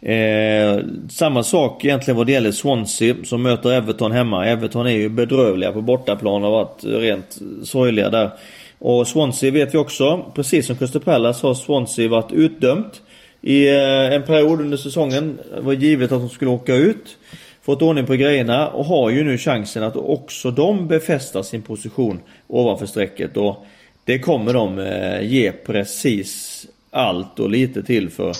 Eh, 0.00 0.84
samma 1.10 1.42
sak 1.42 1.84
egentligen 1.84 2.16
vad 2.16 2.26
det 2.26 2.32
gäller 2.32 2.52
Swansea 2.52 3.14
som 3.24 3.42
möter 3.42 3.72
Everton 3.72 4.12
hemma. 4.12 4.46
Everton 4.46 4.86
är 4.86 4.90
ju 4.90 5.08
bedrövliga 5.08 5.72
på 5.72 5.80
bortaplan 5.80 6.44
och 6.44 6.50
har 6.50 6.64
varit 6.64 6.84
rent 6.84 7.38
sorgliga 7.62 8.10
där. 8.10 8.30
Och 8.78 9.08
Swansea 9.08 9.50
vet 9.50 9.74
vi 9.74 9.78
också, 9.78 10.32
precis 10.34 10.66
som 10.66 10.76
Crystal 10.76 11.02
Palace 11.02 11.46
har 11.46 11.54
Swansea 11.54 12.08
varit 12.08 12.32
utdömt. 12.32 13.02
I 13.42 13.68
eh, 13.68 14.14
en 14.14 14.22
period 14.22 14.60
under 14.60 14.76
säsongen. 14.76 15.38
Det 15.54 15.60
var 15.60 15.72
givet 15.72 16.12
att 16.12 16.20
de 16.20 16.28
skulle 16.28 16.50
åka 16.50 16.74
ut. 16.74 17.16
Fått 17.62 17.82
ordning 17.82 18.06
på 18.06 18.14
grejerna 18.14 18.68
och 18.68 18.84
har 18.84 19.10
ju 19.10 19.24
nu 19.24 19.38
chansen 19.38 19.82
att 19.82 19.96
också 19.96 20.50
de 20.50 20.88
befästa 20.88 21.42
sin 21.42 21.62
position 21.62 22.20
ovanför 22.46 22.86
strecket. 22.86 23.36
Och 23.36 23.66
det 24.04 24.18
kommer 24.18 24.52
de 24.52 24.78
eh, 24.78 25.22
ge 25.22 25.52
precis 25.52 26.66
allt 26.90 27.40
och 27.40 27.50
lite 27.50 27.82
till 27.82 28.10
för, 28.10 28.32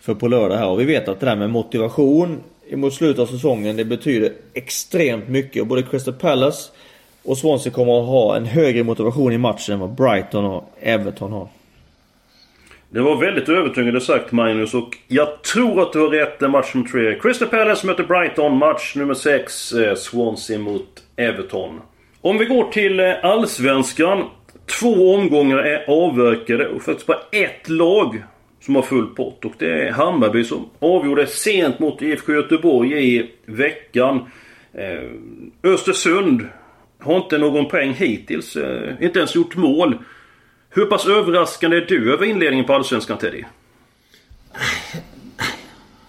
för 0.00 0.14
på 0.14 0.28
lördag 0.28 0.56
här. 0.56 0.68
Och 0.68 0.80
vi 0.80 0.84
vet 0.84 1.08
att 1.08 1.20
det 1.20 1.26
där 1.26 1.36
med 1.36 1.50
motivation 1.50 2.40
mot 2.72 2.94
slutet 2.94 3.18
av 3.18 3.26
säsongen 3.26 3.76
det 3.76 3.84
betyder 3.84 4.32
extremt 4.54 5.28
mycket. 5.28 5.62
Och 5.62 5.68
både 5.68 5.82
Crystal 5.82 6.14
Palace 6.14 6.70
och 7.22 7.38
Swansea 7.38 7.72
kommer 7.72 8.00
att 8.00 8.06
ha 8.06 8.36
en 8.36 8.44
högre 8.44 8.84
motivation 8.84 9.32
i 9.32 9.38
matchen 9.38 9.74
än 9.74 9.80
vad 9.80 9.94
Brighton 9.94 10.44
och 10.44 10.72
Everton 10.80 11.32
har. 11.32 11.48
Det 12.94 13.00
var 13.00 13.16
väldigt 13.16 13.48
övertygande 13.48 14.00
sagt 14.00 14.32
Magnus 14.32 14.74
och 14.74 14.96
jag 15.08 15.42
tror 15.42 15.82
att 15.82 15.92
du 15.92 16.00
har 16.00 16.08
rätt 16.08 16.42
i 16.42 16.48
match 16.48 16.74
nummer 16.74 16.88
tre. 16.88 17.18
Crystal 17.20 17.48
Palace 17.48 17.86
möter 17.86 18.04
Brighton. 18.04 18.58
Match 18.58 18.94
nummer 18.96 19.14
6. 19.14 19.72
Eh, 19.72 19.94
Swansea 19.94 20.58
mot 20.58 21.02
Everton. 21.16 21.80
Om 22.20 22.38
vi 22.38 22.44
går 22.44 22.64
till 22.64 23.00
eh, 23.00 23.12
Allsvenskan. 23.22 24.24
Två 24.80 25.14
omgångar 25.14 25.58
är 25.58 25.84
avverkade 25.90 26.68
och 26.68 26.82
faktiskt 26.82 27.06
bara 27.06 27.20
ett 27.32 27.68
lag 27.68 28.22
som 28.60 28.74
har 28.74 28.82
full 28.82 29.06
pott. 29.06 29.44
Och 29.44 29.52
det 29.58 29.88
är 29.88 29.92
Hammarby 29.92 30.44
som 30.44 30.70
avgjorde 30.78 31.26
sent 31.26 31.78
mot 31.78 32.02
IFK 32.02 32.32
Göteborg 32.32 33.16
i 33.16 33.30
veckan. 33.46 34.20
Eh, 34.74 35.10
Östersund 35.62 36.48
har 36.98 37.16
inte 37.16 37.38
någon 37.38 37.68
poäng 37.68 37.92
hittills. 37.92 38.56
Eh, 38.56 38.92
inte 39.00 39.18
ens 39.18 39.34
gjort 39.34 39.56
mål. 39.56 39.98
Hur 40.76 40.86
pass 40.86 41.06
överraskande 41.06 41.76
är 41.76 41.80
du 41.80 42.12
över 42.12 42.26
inledningen 42.26 42.66
på 42.66 42.72
Allsvenskan 42.72 43.18
Teddy? 43.18 43.44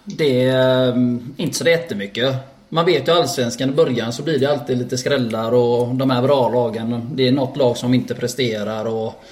Det 0.04 0.44
är 0.44 0.88
ehm, 0.88 1.34
inte 1.36 1.56
så 1.56 1.68
jättemycket. 1.68 2.34
Man 2.68 2.84
vet 2.84 3.08
ju 3.08 3.12
Allsvenskan 3.12 3.70
i 3.70 3.72
början 3.72 4.12
så 4.12 4.22
blir 4.22 4.38
det 4.38 4.46
alltid 4.46 4.78
lite 4.78 4.98
skrällar 4.98 5.52
och 5.52 5.94
de 5.94 6.10
här 6.10 6.22
bra 6.22 6.48
lagen. 6.48 7.10
Det 7.12 7.28
är 7.28 7.32
något 7.32 7.56
lag 7.56 7.76
som 7.76 7.94
inte 7.94 8.14
presterar 8.14 8.84
och 8.84 9.24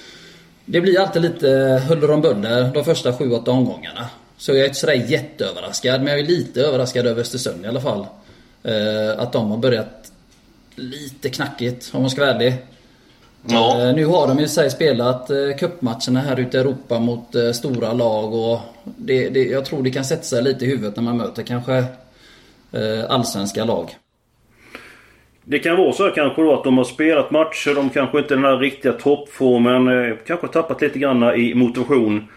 Det 0.65 0.81
blir 0.81 0.99
alltid 0.99 1.21
lite 1.21 1.47
huller 1.89 2.11
om 2.11 2.21
buller 2.21 2.71
de 2.73 2.85
första 2.85 3.11
7-8 3.11 3.49
omgångarna. 3.49 4.09
Så 4.37 4.51
jag 4.51 4.59
är 4.59 4.65
inte 4.65 4.79
sådär 4.79 5.05
jätteöverraskad 5.07 6.01
men 6.01 6.07
jag 6.07 6.19
är 6.19 6.27
lite 6.27 6.61
överraskad 6.61 7.07
över 7.07 7.21
Östersund 7.21 7.65
i 7.65 7.67
alla 7.67 7.81
fall. 7.81 8.07
Eh, 8.63 9.19
att 9.19 9.33
de 9.33 9.51
har 9.51 9.57
börjat 9.57 10.11
lite 10.75 11.29
knackigt 11.29 11.89
om 11.93 12.01
man 12.01 12.09
ska 12.09 12.21
vara 12.21 12.33
ärlig. 12.33 12.53
Ja. 13.47 13.87
Eh, 13.87 13.95
Nu 13.95 14.05
har 14.05 14.27
de 14.27 14.39
i 14.39 14.47
sig 14.47 14.69
spelat 14.69 15.29
eh, 15.29 15.37
cupmatcherna 15.59 16.19
här 16.19 16.39
ute 16.39 16.57
i 16.57 16.59
Europa 16.59 16.99
mot 16.99 17.35
eh, 17.35 17.51
stora 17.51 17.93
lag 17.93 18.33
och 18.33 18.59
det, 18.83 19.29
det, 19.29 19.43
jag 19.43 19.65
tror 19.65 19.83
det 19.83 19.91
kan 19.91 20.05
sätta 20.05 20.23
sig 20.23 20.43
lite 20.43 20.65
i 20.65 20.67
huvudet 20.67 20.95
när 20.95 21.03
man 21.03 21.17
möter 21.17 21.43
kanske 21.43 21.85
allsvenska 23.09 23.65
lag. 23.65 23.95
Det 25.43 25.59
kan 25.59 25.77
vara 25.77 25.93
så 25.93 26.09
kanske 26.09 26.41
då 26.41 26.53
att 26.53 26.63
de 26.63 26.77
har 26.77 26.83
spelat 26.83 27.31
matcher, 27.31 27.75
de 27.75 27.89
kanske 27.89 28.17
inte 28.17 28.33
är 28.33 28.35
den 28.35 28.45
här 28.45 28.57
riktiga 28.57 28.93
toppformen, 28.93 30.17
kanske 30.27 30.47
tappat 30.47 30.81
lite 30.81 30.99
grann 30.99 31.35
i 31.35 31.53
motivation. 31.55 32.27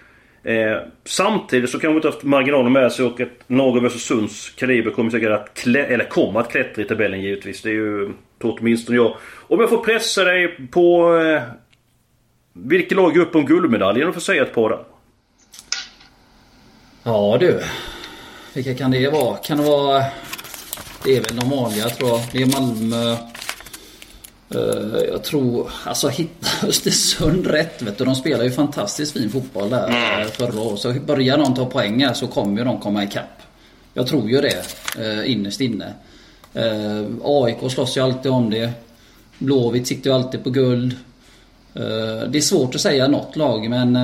Eh, 0.48 0.78
samtidigt 1.04 1.70
så 1.70 1.78
kanske 1.78 1.88
de 1.88 1.96
inte 1.96 2.08
haft 2.08 2.22
marginalen 2.22 2.72
med 2.72 2.92
sig 2.92 3.04
och 3.04 3.20
ett 3.20 3.40
lag 3.46 3.78
av 3.78 3.84
Östersunds 3.84 4.50
kaliber 4.50 4.90
kommer 4.90 5.11
säkert 5.11 5.30
att 5.30 5.54
klä, 5.54 5.84
eller 5.84 6.04
kommer 6.04 6.40
att 6.40 6.50
klättra 6.50 6.82
i 6.82 6.84
tabellen 6.84 7.20
givetvis. 7.20 7.62
Det 7.62 7.68
är 7.68 7.72
ju 7.72 8.12
tror 8.40 8.58
åtminstone 8.61 8.96
jag. 8.96 9.16
Om 9.48 9.61
jag 9.61 9.70
får 9.70 9.78
pressa 9.78 10.24
dig 10.24 10.68
på 10.70 11.16
eh, 11.16 11.42
vilket 12.52 12.96
lag 12.96 13.16
är 13.16 13.20
upp 13.20 13.34
om 13.34 13.46
guldmedaljen 13.46 14.08
och 14.08 14.14
får 14.14 14.20
säga 14.20 14.42
ett 14.42 14.54
par 14.54 14.70
där. 14.70 14.84
Ja 17.02 17.37
du. 17.40 17.61
Vilka 18.54 18.74
kan 18.74 18.90
det 18.90 19.11
vara? 19.11 19.37
Kan 19.37 19.58
det 19.58 19.64
vara... 19.64 19.98
Eh, 19.98 20.04
det 21.04 21.16
är 21.16 21.22
väl 21.22 21.37
de 21.37 21.50
vanliga 21.50 21.88
tror 21.88 22.11
jag. 22.11 22.20
Det 22.32 22.42
är 22.42 22.61
Malmö. 22.61 23.16
Eh, 24.54 25.00
Jag 25.11 25.22
tror, 25.24 25.70
alltså 25.84 26.08
hitta 26.08 26.48
Östersund 26.66 27.46
rätt 27.46 27.82
vet 27.82 27.98
du. 27.98 28.04
De 28.04 28.14
spelar 28.14 28.44
ju 28.44 28.50
fantastiskt 28.50 29.12
fin 29.12 29.30
fotboll 29.30 29.70
där 29.70 29.88
eh, 29.88 30.26
förra 30.26 30.61
året. 30.61 30.80
Så 30.80 30.92
börjar 30.92 31.38
de 31.38 31.54
ta 31.54 31.66
poäng 31.66 32.04
här 32.04 32.14
så 32.14 32.26
kommer 32.26 32.64
de 32.64 32.80
komma 32.80 33.04
ikapp. 33.04 33.42
Jag 33.94 34.06
tror 34.06 34.30
ju 34.30 34.40
det 34.40 34.62
eh, 34.98 35.30
innerst 35.32 35.61
inne. 35.61 35.92
AIK 37.24 37.72
slåss 37.72 37.96
ju 37.96 38.00
alltid 38.00 38.32
om 38.32 38.50
det. 38.50 38.70
Blåvitt 39.38 39.87
sitter 39.87 40.11
ju 40.11 40.16
alltid 40.16 40.44
på 40.44 40.50
guld. 40.50 40.96
Det 42.28 42.38
är 42.38 42.40
svårt 42.40 42.74
att 42.74 42.80
säga 42.80 43.08
något 43.08 43.37
lag 43.37 43.70
men 43.70 43.96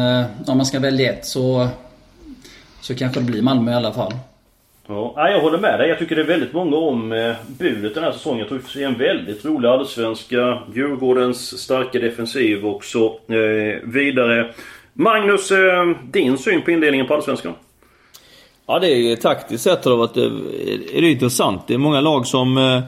om 0.47 0.57
man 0.57 0.67
ska 0.67 0.79
välja 0.81 1.13
ett 1.13 1.27
så 1.27 1.69
så 2.81 2.95
kanske 2.95 3.21
det 3.21 3.27
blir 3.27 3.43
Malmö 3.43 3.73
i 3.73 3.75
alla 3.75 3.93
fall. 3.93 4.13
Ja, 4.87 5.31
jag 5.31 5.41
håller 5.41 5.59
med 5.59 5.81
dig. 5.81 5.89
Jag 5.89 5.99
tycker 5.99 6.17
det 6.17 6.23
är 6.23 6.27
väldigt 6.27 6.53
många 6.53 6.77
om 6.77 7.13
eh, 7.13 7.35
budet 7.59 7.95
den 7.95 8.05
här 8.05 8.13
säsongen. 8.13 8.39
Jag 8.39 8.49
tror 8.49 8.59
vi 8.59 8.65
får 8.65 8.71
se 8.71 8.83
en 8.83 8.99
väldigt 8.99 9.45
rolig 9.45 9.69
allsvenska. 9.69 10.63
Djurgårdens 10.75 11.59
starka 11.59 11.99
defensiv 11.99 12.67
och 12.67 12.85
så 12.85 13.07
eh, 13.07 13.81
vidare. 13.85 14.55
Magnus, 14.93 15.51
eh, 15.51 15.91
din 16.05 16.39
syn 16.39 16.63
på 16.63 16.71
indelningen 16.71 17.07
på 17.07 17.15
allsvenskan? 17.15 17.53
Ja, 18.67 18.79
det 18.79 18.89
är 18.89 19.17
taktiskt 19.17 19.65
sett 19.65 19.85
har 19.85 19.93
det 19.93 19.99
varit 19.99 20.17
eh, 20.17 20.97
är 20.97 21.01
det 21.01 21.11
intressant. 21.11 21.67
Det 21.67 21.75
är 21.75 21.79
många 21.79 22.01
lag 22.01 22.27
som 22.27 22.59
eh, 22.59 22.81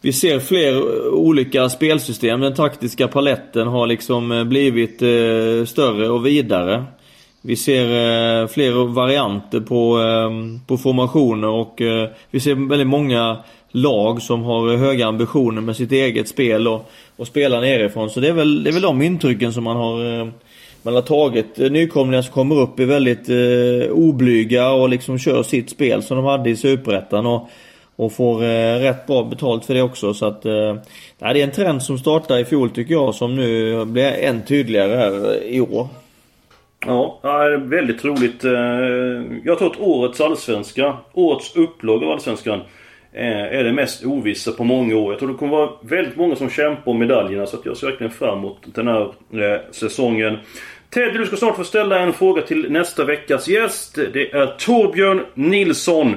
vi 0.00 0.12
ser 0.12 0.40
fler 0.40 1.08
olika 1.08 1.68
spelsystem. 1.68 2.40
Den 2.40 2.54
taktiska 2.54 3.08
paletten 3.08 3.68
har 3.68 3.86
liksom 3.86 4.32
eh, 4.32 4.44
blivit 4.44 5.02
eh, 5.02 5.66
större 5.66 6.08
och 6.08 6.26
vidare. 6.26 6.84
Vi 7.48 7.56
ser 7.56 7.84
eh, 7.84 8.48
fler 8.48 8.86
varianter 8.86 9.60
på, 9.60 10.00
eh, 10.00 10.30
på 10.66 10.76
formationer 10.78 11.48
och 11.48 11.82
eh, 11.82 12.08
vi 12.30 12.40
ser 12.40 12.68
väldigt 12.68 12.86
många 12.86 13.36
lag 13.70 14.22
som 14.22 14.42
har 14.42 14.76
höga 14.76 15.06
ambitioner 15.06 15.60
med 15.60 15.76
sitt 15.76 15.92
eget 15.92 16.28
spel 16.28 16.68
och, 16.68 16.90
och 17.16 17.26
spelar 17.26 17.60
nerifrån. 17.60 18.10
Så 18.10 18.20
det 18.20 18.28
är 18.28 18.32
väl, 18.32 18.64
det 18.64 18.70
är 18.70 18.72
väl 18.72 18.82
de 18.82 19.02
intrycken 19.02 19.52
som 19.52 19.64
man 19.64 19.76
har 19.76 20.20
eh, 20.20 20.28
man 20.82 20.94
har 20.94 21.02
tagit 21.02 21.60
eh, 21.60 21.70
nykomlingar 21.70 22.22
som 22.22 22.32
kommer 22.32 22.60
upp 22.60 22.80
är 22.80 22.84
väldigt 22.84 23.28
eh, 23.28 23.92
oblyga 23.92 24.70
och 24.70 24.88
liksom 24.88 25.18
kör 25.18 25.42
sitt 25.42 25.70
spel 25.70 26.02
som 26.02 26.16
de 26.16 26.26
hade 26.26 26.50
i 26.50 26.56
Superettan. 26.56 27.26
Och, 27.26 27.48
och 27.96 28.12
får 28.12 28.44
eh, 28.44 28.78
rätt 28.78 29.06
bra 29.06 29.24
betalt 29.24 29.64
för 29.64 29.74
det 29.74 29.82
också. 29.82 30.14
Så 30.14 30.26
att, 30.26 30.44
eh, 30.44 30.74
det 31.18 31.24
är 31.24 31.36
en 31.36 31.50
trend 31.50 31.82
som 31.82 31.98
startade 31.98 32.40
i 32.40 32.44
fjol 32.44 32.70
tycker 32.70 32.94
jag 32.94 33.14
som 33.14 33.36
nu 33.36 33.84
blir 33.84 34.12
än 34.12 34.42
tydligare 34.42 34.96
här 34.96 35.42
i 35.44 35.60
år. 35.60 35.88
Ja, 36.86 37.20
väldigt 37.58 38.04
roligt. 38.04 38.44
Eh, 38.44 38.52
jag 39.44 39.58
tror 39.58 39.70
att 39.70 39.80
årets 39.80 40.20
allsvenska, 40.20 40.96
årets 41.12 41.56
upplaga 41.56 42.06
av 42.06 42.12
allsvenskan 42.12 42.60
eh, 43.12 43.42
är 43.42 43.64
det 43.64 43.72
mest 43.72 44.04
ovissa 44.04 44.52
på 44.52 44.64
många 44.64 44.96
år. 44.96 45.12
Jag 45.12 45.18
tror 45.18 45.28
det 45.28 45.38
kommer 45.38 45.56
vara 45.56 45.70
väldigt 45.82 46.16
många 46.16 46.36
som 46.36 46.50
kämpar 46.50 46.90
om 46.90 46.98
medaljerna 46.98 47.46
så 47.46 47.56
att 47.56 47.66
jag 47.66 47.76
ser 47.76 47.86
verkligen 47.86 48.12
fram 48.12 48.38
emot 48.38 48.58
den 48.64 48.88
här 48.88 49.02
eh, 49.32 49.60
säsongen. 49.70 50.38
Teddy, 50.90 51.18
du 51.18 51.26
ska 51.26 51.36
snart 51.36 51.56
få 51.56 51.64
ställa 51.64 51.98
en 51.98 52.12
fråga 52.12 52.42
till 52.42 52.72
nästa 52.72 53.04
veckas 53.04 53.48
gäst. 53.48 53.94
Det 54.12 54.32
är 54.32 54.46
Torbjörn 54.46 55.24
Nilsson 55.34 56.14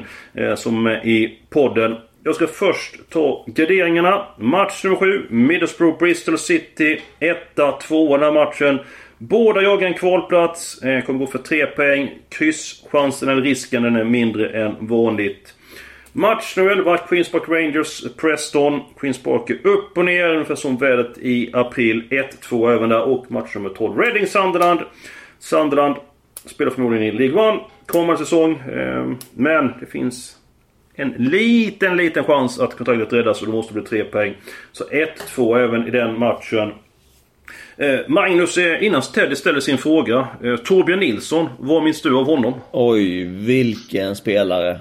som 0.56 0.88
är 0.88 1.06
i 1.06 1.40
podden. 1.50 1.96
Jag 2.24 2.36
ska 2.36 2.48
först 2.48 3.10
ta 3.10 3.46
graderingarna. 3.48 4.26
Match 4.38 4.84
nummer 4.84 4.98
7, 4.98 5.28
Middlesbrough 5.30 6.00
Bristol 6.00 6.38
City. 6.38 7.02
1 7.20 7.38
2 7.82 8.18
den 8.18 8.24
här 8.24 8.46
matchen. 8.46 8.80
Båda 9.24 9.62
jagar 9.62 9.88
en 9.88 9.94
kvalplats. 9.94 10.82
Eh, 10.82 11.04
kommer 11.04 11.20
gå 11.20 11.28
för 11.28 11.40
3 11.40 11.66
poäng. 11.66 12.10
Krysschansen 12.30 13.30
eller 13.30 13.42
risken 13.42 13.84
den 13.84 13.96
är 13.96 14.04
mindre 14.04 14.50
än 14.50 14.76
vanligt. 14.80 15.54
Match 16.12 16.54
nu 16.58 16.72
11, 16.72 16.98
Queens 16.98 17.32
Park 17.32 17.44
Rangers 17.48 18.04
Preston. 18.18 18.82
Queens 19.00 19.24
Park 19.24 19.50
är 19.50 19.68
upp 19.68 19.98
och 19.98 20.06
ner 20.06 20.30
ungefär 20.30 20.56
som 20.56 20.78
vädret 20.78 21.18
i 21.18 21.50
april. 21.54 22.04
1-2 22.10 22.76
även 22.76 22.90
där. 22.90 23.02
Och 23.02 23.32
match 23.32 23.56
nummer 23.56 23.70
12, 23.70 23.98
Reading 23.98 24.28
Sunderland. 24.28 24.80
Sunderland 25.40 25.96
spelar 26.46 26.72
förmodligen 26.72 27.08
i 27.08 27.12
League 27.12 27.56
1 27.56 27.62
kommande 27.86 28.18
säsong. 28.18 28.60
Eh, 28.60 29.12
men 29.34 29.74
det 29.80 29.86
finns 29.86 30.38
en 30.96 31.10
liten, 31.10 31.98
liten 31.98 32.24
chans 32.24 32.60
att 32.60 32.78
kontraktet 32.78 33.14
räddas 33.14 33.42
och 33.42 33.48
det 33.48 33.54
måste 33.54 33.74
bli 33.74 33.84
3 33.84 34.04
poäng. 34.04 34.34
Så 34.72 34.84
1-2 34.84 35.60
även 35.60 35.88
i 35.88 35.92
den 35.92 36.20
matchen. 36.20 36.72
Eh, 37.82 38.00
Magnus, 38.08 38.58
eh, 38.58 38.84
innan 38.84 39.02
Teddy 39.02 39.36
ställer 39.36 39.60
sin 39.60 39.78
fråga. 39.78 40.28
Eh, 40.44 40.56
Torbjörn 40.56 41.00
Nilsson, 41.00 41.50
vad 41.60 41.84
minns 41.84 42.02
du 42.02 42.18
av 42.18 42.26
honom? 42.26 42.54
Oj, 42.72 43.24
vilken 43.24 44.16
spelare. 44.16 44.80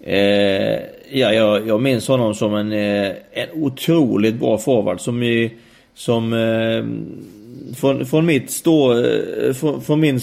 Eh, 0.00 0.78
ja, 1.10 1.32
jag, 1.32 1.68
jag 1.68 1.82
minns 1.82 2.08
honom 2.08 2.34
som 2.34 2.54
en, 2.54 2.72
eh, 2.72 3.12
en 3.32 3.48
otroligt 3.52 4.34
bra 4.34 4.58
forward 4.58 5.00
som 5.00 5.22
i, 5.22 5.52
som 5.94 6.32
eh, 6.32 6.84
från, 7.76 8.06
från 8.06 8.26
mitt 8.26 8.50
stå, 8.50 8.92
eh, 8.92 9.52
från, 9.52 9.82
från 9.82 10.00
min 10.00 10.20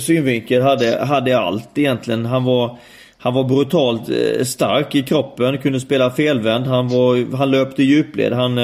synvinkel 0.00 0.62
hade, 0.62 1.04
hade 1.04 1.38
allt 1.38 1.78
egentligen. 1.78 2.26
Han 2.26 2.44
var 2.44 2.76
han 3.18 3.34
var 3.34 3.44
brutalt 3.44 4.10
stark 4.46 4.94
i 4.94 5.02
kroppen, 5.02 5.58
kunde 5.58 5.80
spela 5.80 6.10
felvänd, 6.10 6.66
han, 6.66 6.88
var, 6.88 7.36
han 7.36 7.50
löpte 7.50 7.82
djupled, 7.82 8.32
han 8.32 8.58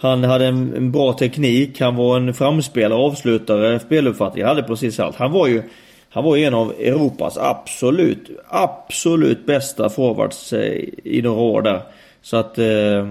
han 0.00 0.24
hade 0.24 0.46
en, 0.46 0.74
en, 0.74 0.92
bra 0.92 1.12
teknik, 1.12 1.80
han 1.80 1.96
var 1.96 2.16
en 2.16 2.34
framspelare, 2.34 2.98
avslutare, 2.98 3.78
speluppfattning. 3.80 4.44
Han 4.44 4.56
hade 4.56 4.68
precis 4.68 5.00
allt. 5.00 5.16
Han 5.16 5.32
var 5.32 5.46
ju 5.46 5.62
han 6.10 6.24
var 6.24 6.36
en 6.36 6.54
av 6.54 6.72
Europas 6.78 7.38
absolut, 7.38 8.30
absolut 8.48 9.46
bästa 9.46 9.88
forwards 9.88 10.52
eh, 10.52 10.84
i 11.04 11.22
några 11.22 11.40
år 11.40 11.62
där. 11.62 11.80
Så 12.22 12.36
att, 12.36 12.58
eh, 12.58 13.08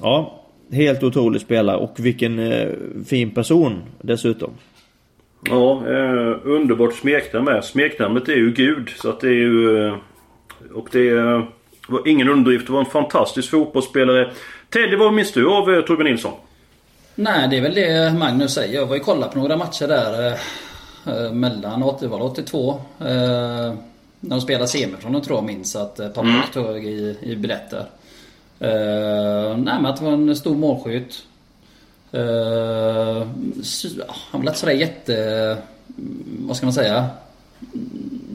ja. 0.00 0.34
Helt 0.72 1.02
otrolig 1.02 1.40
spelare 1.40 1.76
och 1.76 1.94
vilken 1.98 2.38
eh, 2.38 2.68
fin 3.06 3.30
person 3.30 3.82
dessutom. 4.00 4.50
Ja, 5.44 5.82
eh, 5.86 6.36
underbart 6.44 6.94
smeknamn 6.94 7.44
med. 7.44 7.64
Smeknamnet 7.64 8.28
är 8.28 8.36
ju 8.36 8.52
Gud. 8.52 8.88
Så 8.96 9.08
att 9.08 9.20
det 9.20 9.28
är 9.28 9.32
ju... 9.32 9.86
Eh, 9.86 9.94
och 10.74 10.88
det 10.92 11.08
är, 11.08 11.46
var 11.88 12.08
ingen 12.08 12.28
underdrift. 12.28 12.66
Det 12.66 12.72
var 12.72 12.80
en 12.80 12.86
fantastisk 12.86 13.50
fotbollsspelare. 13.50 14.30
Teddy, 14.70 14.96
vad 14.96 15.14
minns 15.14 15.32
du 15.32 15.48
av 15.48 15.70
eh, 15.70 15.80
Torbjörn 15.80 16.10
Nilsson? 16.10 16.32
Nej, 17.14 17.48
det 17.48 17.56
är 17.56 17.60
väl 17.60 17.74
det 17.74 18.14
Magnus 18.18 18.54
säger. 18.54 18.74
Jag 18.74 18.86
var 18.86 18.94
ju 18.94 19.00
kolla 19.00 19.28
på 19.28 19.38
några 19.38 19.56
matcher 19.56 19.88
där 19.88 20.26
eh, 20.26 20.34
eh 21.06 21.32
mellan 21.32 21.82
80, 21.82 22.06
var 22.06 22.20
82. 22.20 22.80
Eh, 23.00 23.06
när 24.20 24.30
de 24.30 24.40
spelade 24.40 24.68
semifinalen 24.68 25.22
tror 25.22 25.38
jag 25.38 25.44
minns 25.44 25.76
att 25.76 26.00
eh, 26.00 26.08
pappa 26.08 26.28
mm. 26.28 26.40
tog 26.52 26.84
i, 26.84 27.18
i 27.22 27.36
biljetter. 27.36 27.84
Eh, 28.60 29.56
nej 29.56 29.74
men 29.80 29.86
att 29.86 29.96
det 29.96 30.04
var 30.04 30.12
en 30.12 30.36
stor 30.36 30.54
målskytt. 30.54 31.22
Eh, 32.12 33.26
han 34.30 34.44
var 34.44 34.52
sådär 34.52 34.72
jätte... 34.72 35.56
Vad 36.46 36.56
ska 36.56 36.66
man 36.66 36.72
säga? 36.72 37.06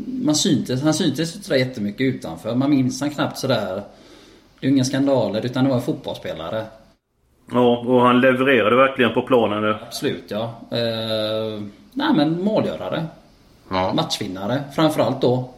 Man 0.05 0.35
syntes, 0.35 0.81
han 0.81 0.93
syntes 0.93 1.35
inte 1.35 1.45
sådär 1.45 1.59
jättemycket 1.59 2.01
utanför. 2.01 2.55
Man 2.55 2.69
minns 2.69 3.01
han 3.01 3.09
knappt 3.09 3.37
sådär 3.37 3.83
det 4.63 4.67
är 4.67 4.69
ju 4.69 4.75
inga 4.75 4.83
skandaler 4.83 5.45
utan 5.45 5.63
det 5.63 5.69
var 5.69 5.77
en 5.77 5.83
fotbollsspelare. 5.83 6.65
Ja, 7.51 7.77
och 7.87 8.01
han 8.01 8.21
levererade 8.21 8.75
verkligen 8.75 9.13
på 9.13 9.21
planen 9.21 9.61
nu. 9.61 9.77
Absolut 9.87 10.23
ja. 10.27 10.43
Eh, 10.71 11.61
nej 11.93 12.13
men 12.15 12.43
målgörare. 12.43 13.05
Ja. 13.69 13.93
Matchvinnare 13.93 14.63
framförallt 14.75 15.21
då. 15.21 15.49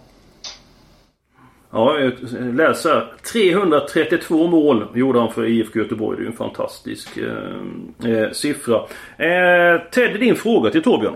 Ja, 1.72 2.00
jag 2.00 2.14
läser 2.56 3.14
332 3.32 4.48
mål 4.48 4.88
gjorde 4.96 5.20
han 5.20 5.34
för 5.34 5.46
IFK 5.46 5.80
Göteborg. 5.80 6.18
Det 6.18 6.22
är 6.22 6.26
ju 6.26 6.32
en 6.32 6.38
fantastisk 6.38 7.18
eh, 7.18 8.12
eh, 8.12 8.32
siffra. 8.32 8.76
Eh, 9.18 9.82
Ted, 9.92 10.20
din 10.20 10.36
fråga 10.36 10.72
till 10.72 10.84
Torbjörn. 10.84 11.16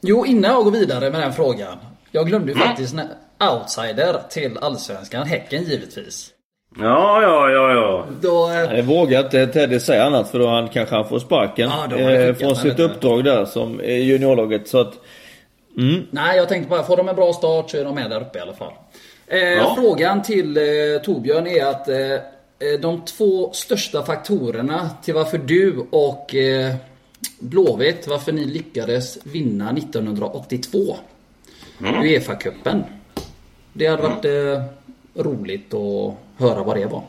Jo, 0.00 0.26
innan 0.26 0.50
jag 0.50 0.64
går 0.64 0.70
vidare 0.70 1.10
med 1.10 1.20
den 1.20 1.32
frågan. 1.32 1.78
Jag 2.10 2.26
glömde 2.26 2.52
ju 2.52 2.56
mm. 2.56 2.68
faktiskt 2.68 2.94
outsider 3.52 4.20
till 4.30 4.58
Allsvenskan. 4.58 5.26
Häcken 5.26 5.64
givetvis. 5.64 6.34
Ja, 6.78 7.22
ja, 7.22 7.50
ja, 7.50 7.72
ja. 7.72 8.06
Då, 8.20 8.50
eh... 8.50 8.76
Jag 8.76 8.82
vågar 8.82 9.24
inte 9.24 9.46
Teddy 9.46 9.80
säga 9.80 10.04
annat 10.04 10.30
för 10.30 10.38
då 10.38 10.48
han 10.48 10.68
kanske 10.68 10.94
han 10.94 11.08
får 11.08 11.18
sparken. 11.18 11.70
Ja, 11.90 11.96
eh, 11.96 12.34
från 12.34 12.56
sitt 12.56 12.80
uppdrag 12.80 13.24
där 13.24 13.44
som 13.44 13.80
juniorlaget. 13.84 14.68
Så 14.68 14.80
att... 14.80 14.92
Mm. 15.78 16.06
Nej, 16.10 16.36
jag 16.36 16.48
tänkte 16.48 16.70
bara, 16.70 16.82
får 16.82 16.96
de 16.96 17.08
en 17.08 17.16
bra 17.16 17.32
start 17.32 17.70
så 17.70 17.76
är 17.76 17.84
de 17.84 17.94
med 17.94 18.10
där 18.10 18.20
uppe 18.20 18.38
i 18.38 18.40
alla 18.40 18.52
fall. 18.52 18.72
Eh, 19.26 19.38
ja. 19.38 19.74
Frågan 19.78 20.22
till 20.22 20.56
eh, 20.56 20.62
Torbjörn 21.04 21.46
är 21.46 21.64
att 21.64 21.88
eh, 21.88 22.12
eh, 22.12 22.20
de 22.82 23.04
två 23.04 23.52
största 23.52 24.02
faktorerna 24.02 24.90
till 25.02 25.14
varför 25.14 25.38
du 25.38 25.86
och 25.90 26.34
eh, 26.34 26.74
Blåvitt, 27.38 28.06
varför 28.08 28.32
ni 28.32 28.44
lyckades 28.44 29.18
vinna 29.24 29.70
1982 29.70 30.96
mm. 31.80 32.02
Uefa-cupen. 32.02 32.84
Det 33.72 33.86
hade 33.86 34.02
varit 34.02 34.24
eh, 34.24 34.62
roligt 35.22 35.74
att 35.74 36.14
höra 36.38 36.62
vad 36.62 36.76
det 36.76 36.86
var. 36.86 37.02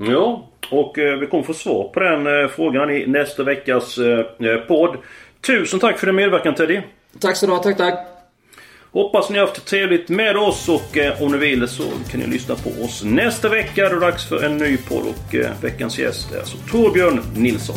Ja, 0.00 0.48
och 0.70 0.98
eh, 0.98 1.18
vi 1.18 1.26
kommer 1.26 1.44
få 1.44 1.54
svar 1.54 1.88
på 1.88 2.00
den 2.00 2.26
eh, 2.26 2.48
frågan 2.48 2.90
i 2.90 3.06
nästa 3.06 3.42
veckas 3.42 3.98
eh, 3.98 4.56
podd. 4.68 4.96
Tusen 5.46 5.80
tack 5.80 5.98
för 5.98 6.06
din 6.06 6.16
medverkan 6.16 6.54
Teddy! 6.54 6.80
Tack 7.20 7.36
så 7.36 7.46
du 7.46 7.52
ha, 7.52 7.62
tack 7.62 7.76
tack! 7.76 8.06
Hoppas 8.92 9.30
ni 9.30 9.38
har 9.38 9.46
haft 9.46 9.66
trevligt 9.66 10.08
med 10.08 10.36
oss 10.36 10.68
och 10.68 10.98
om 11.20 11.32
ni 11.32 11.38
vill 11.38 11.68
så 11.68 11.82
kan 12.10 12.20
ni 12.20 12.26
lyssna 12.26 12.54
på 12.54 12.84
oss 12.84 13.04
nästa 13.04 13.48
vecka. 13.48 13.82
Då 13.82 13.88
är 13.88 13.94
det 13.94 14.00
dags 14.00 14.28
för 14.28 14.44
en 14.44 14.56
ny 14.56 14.76
podd 14.76 15.02
och 15.06 15.34
veckans 15.64 15.98
gäst 15.98 16.32
är 16.34 16.38
alltså 16.38 16.56
Torbjörn 16.70 17.20
Nilsson. 17.36 17.76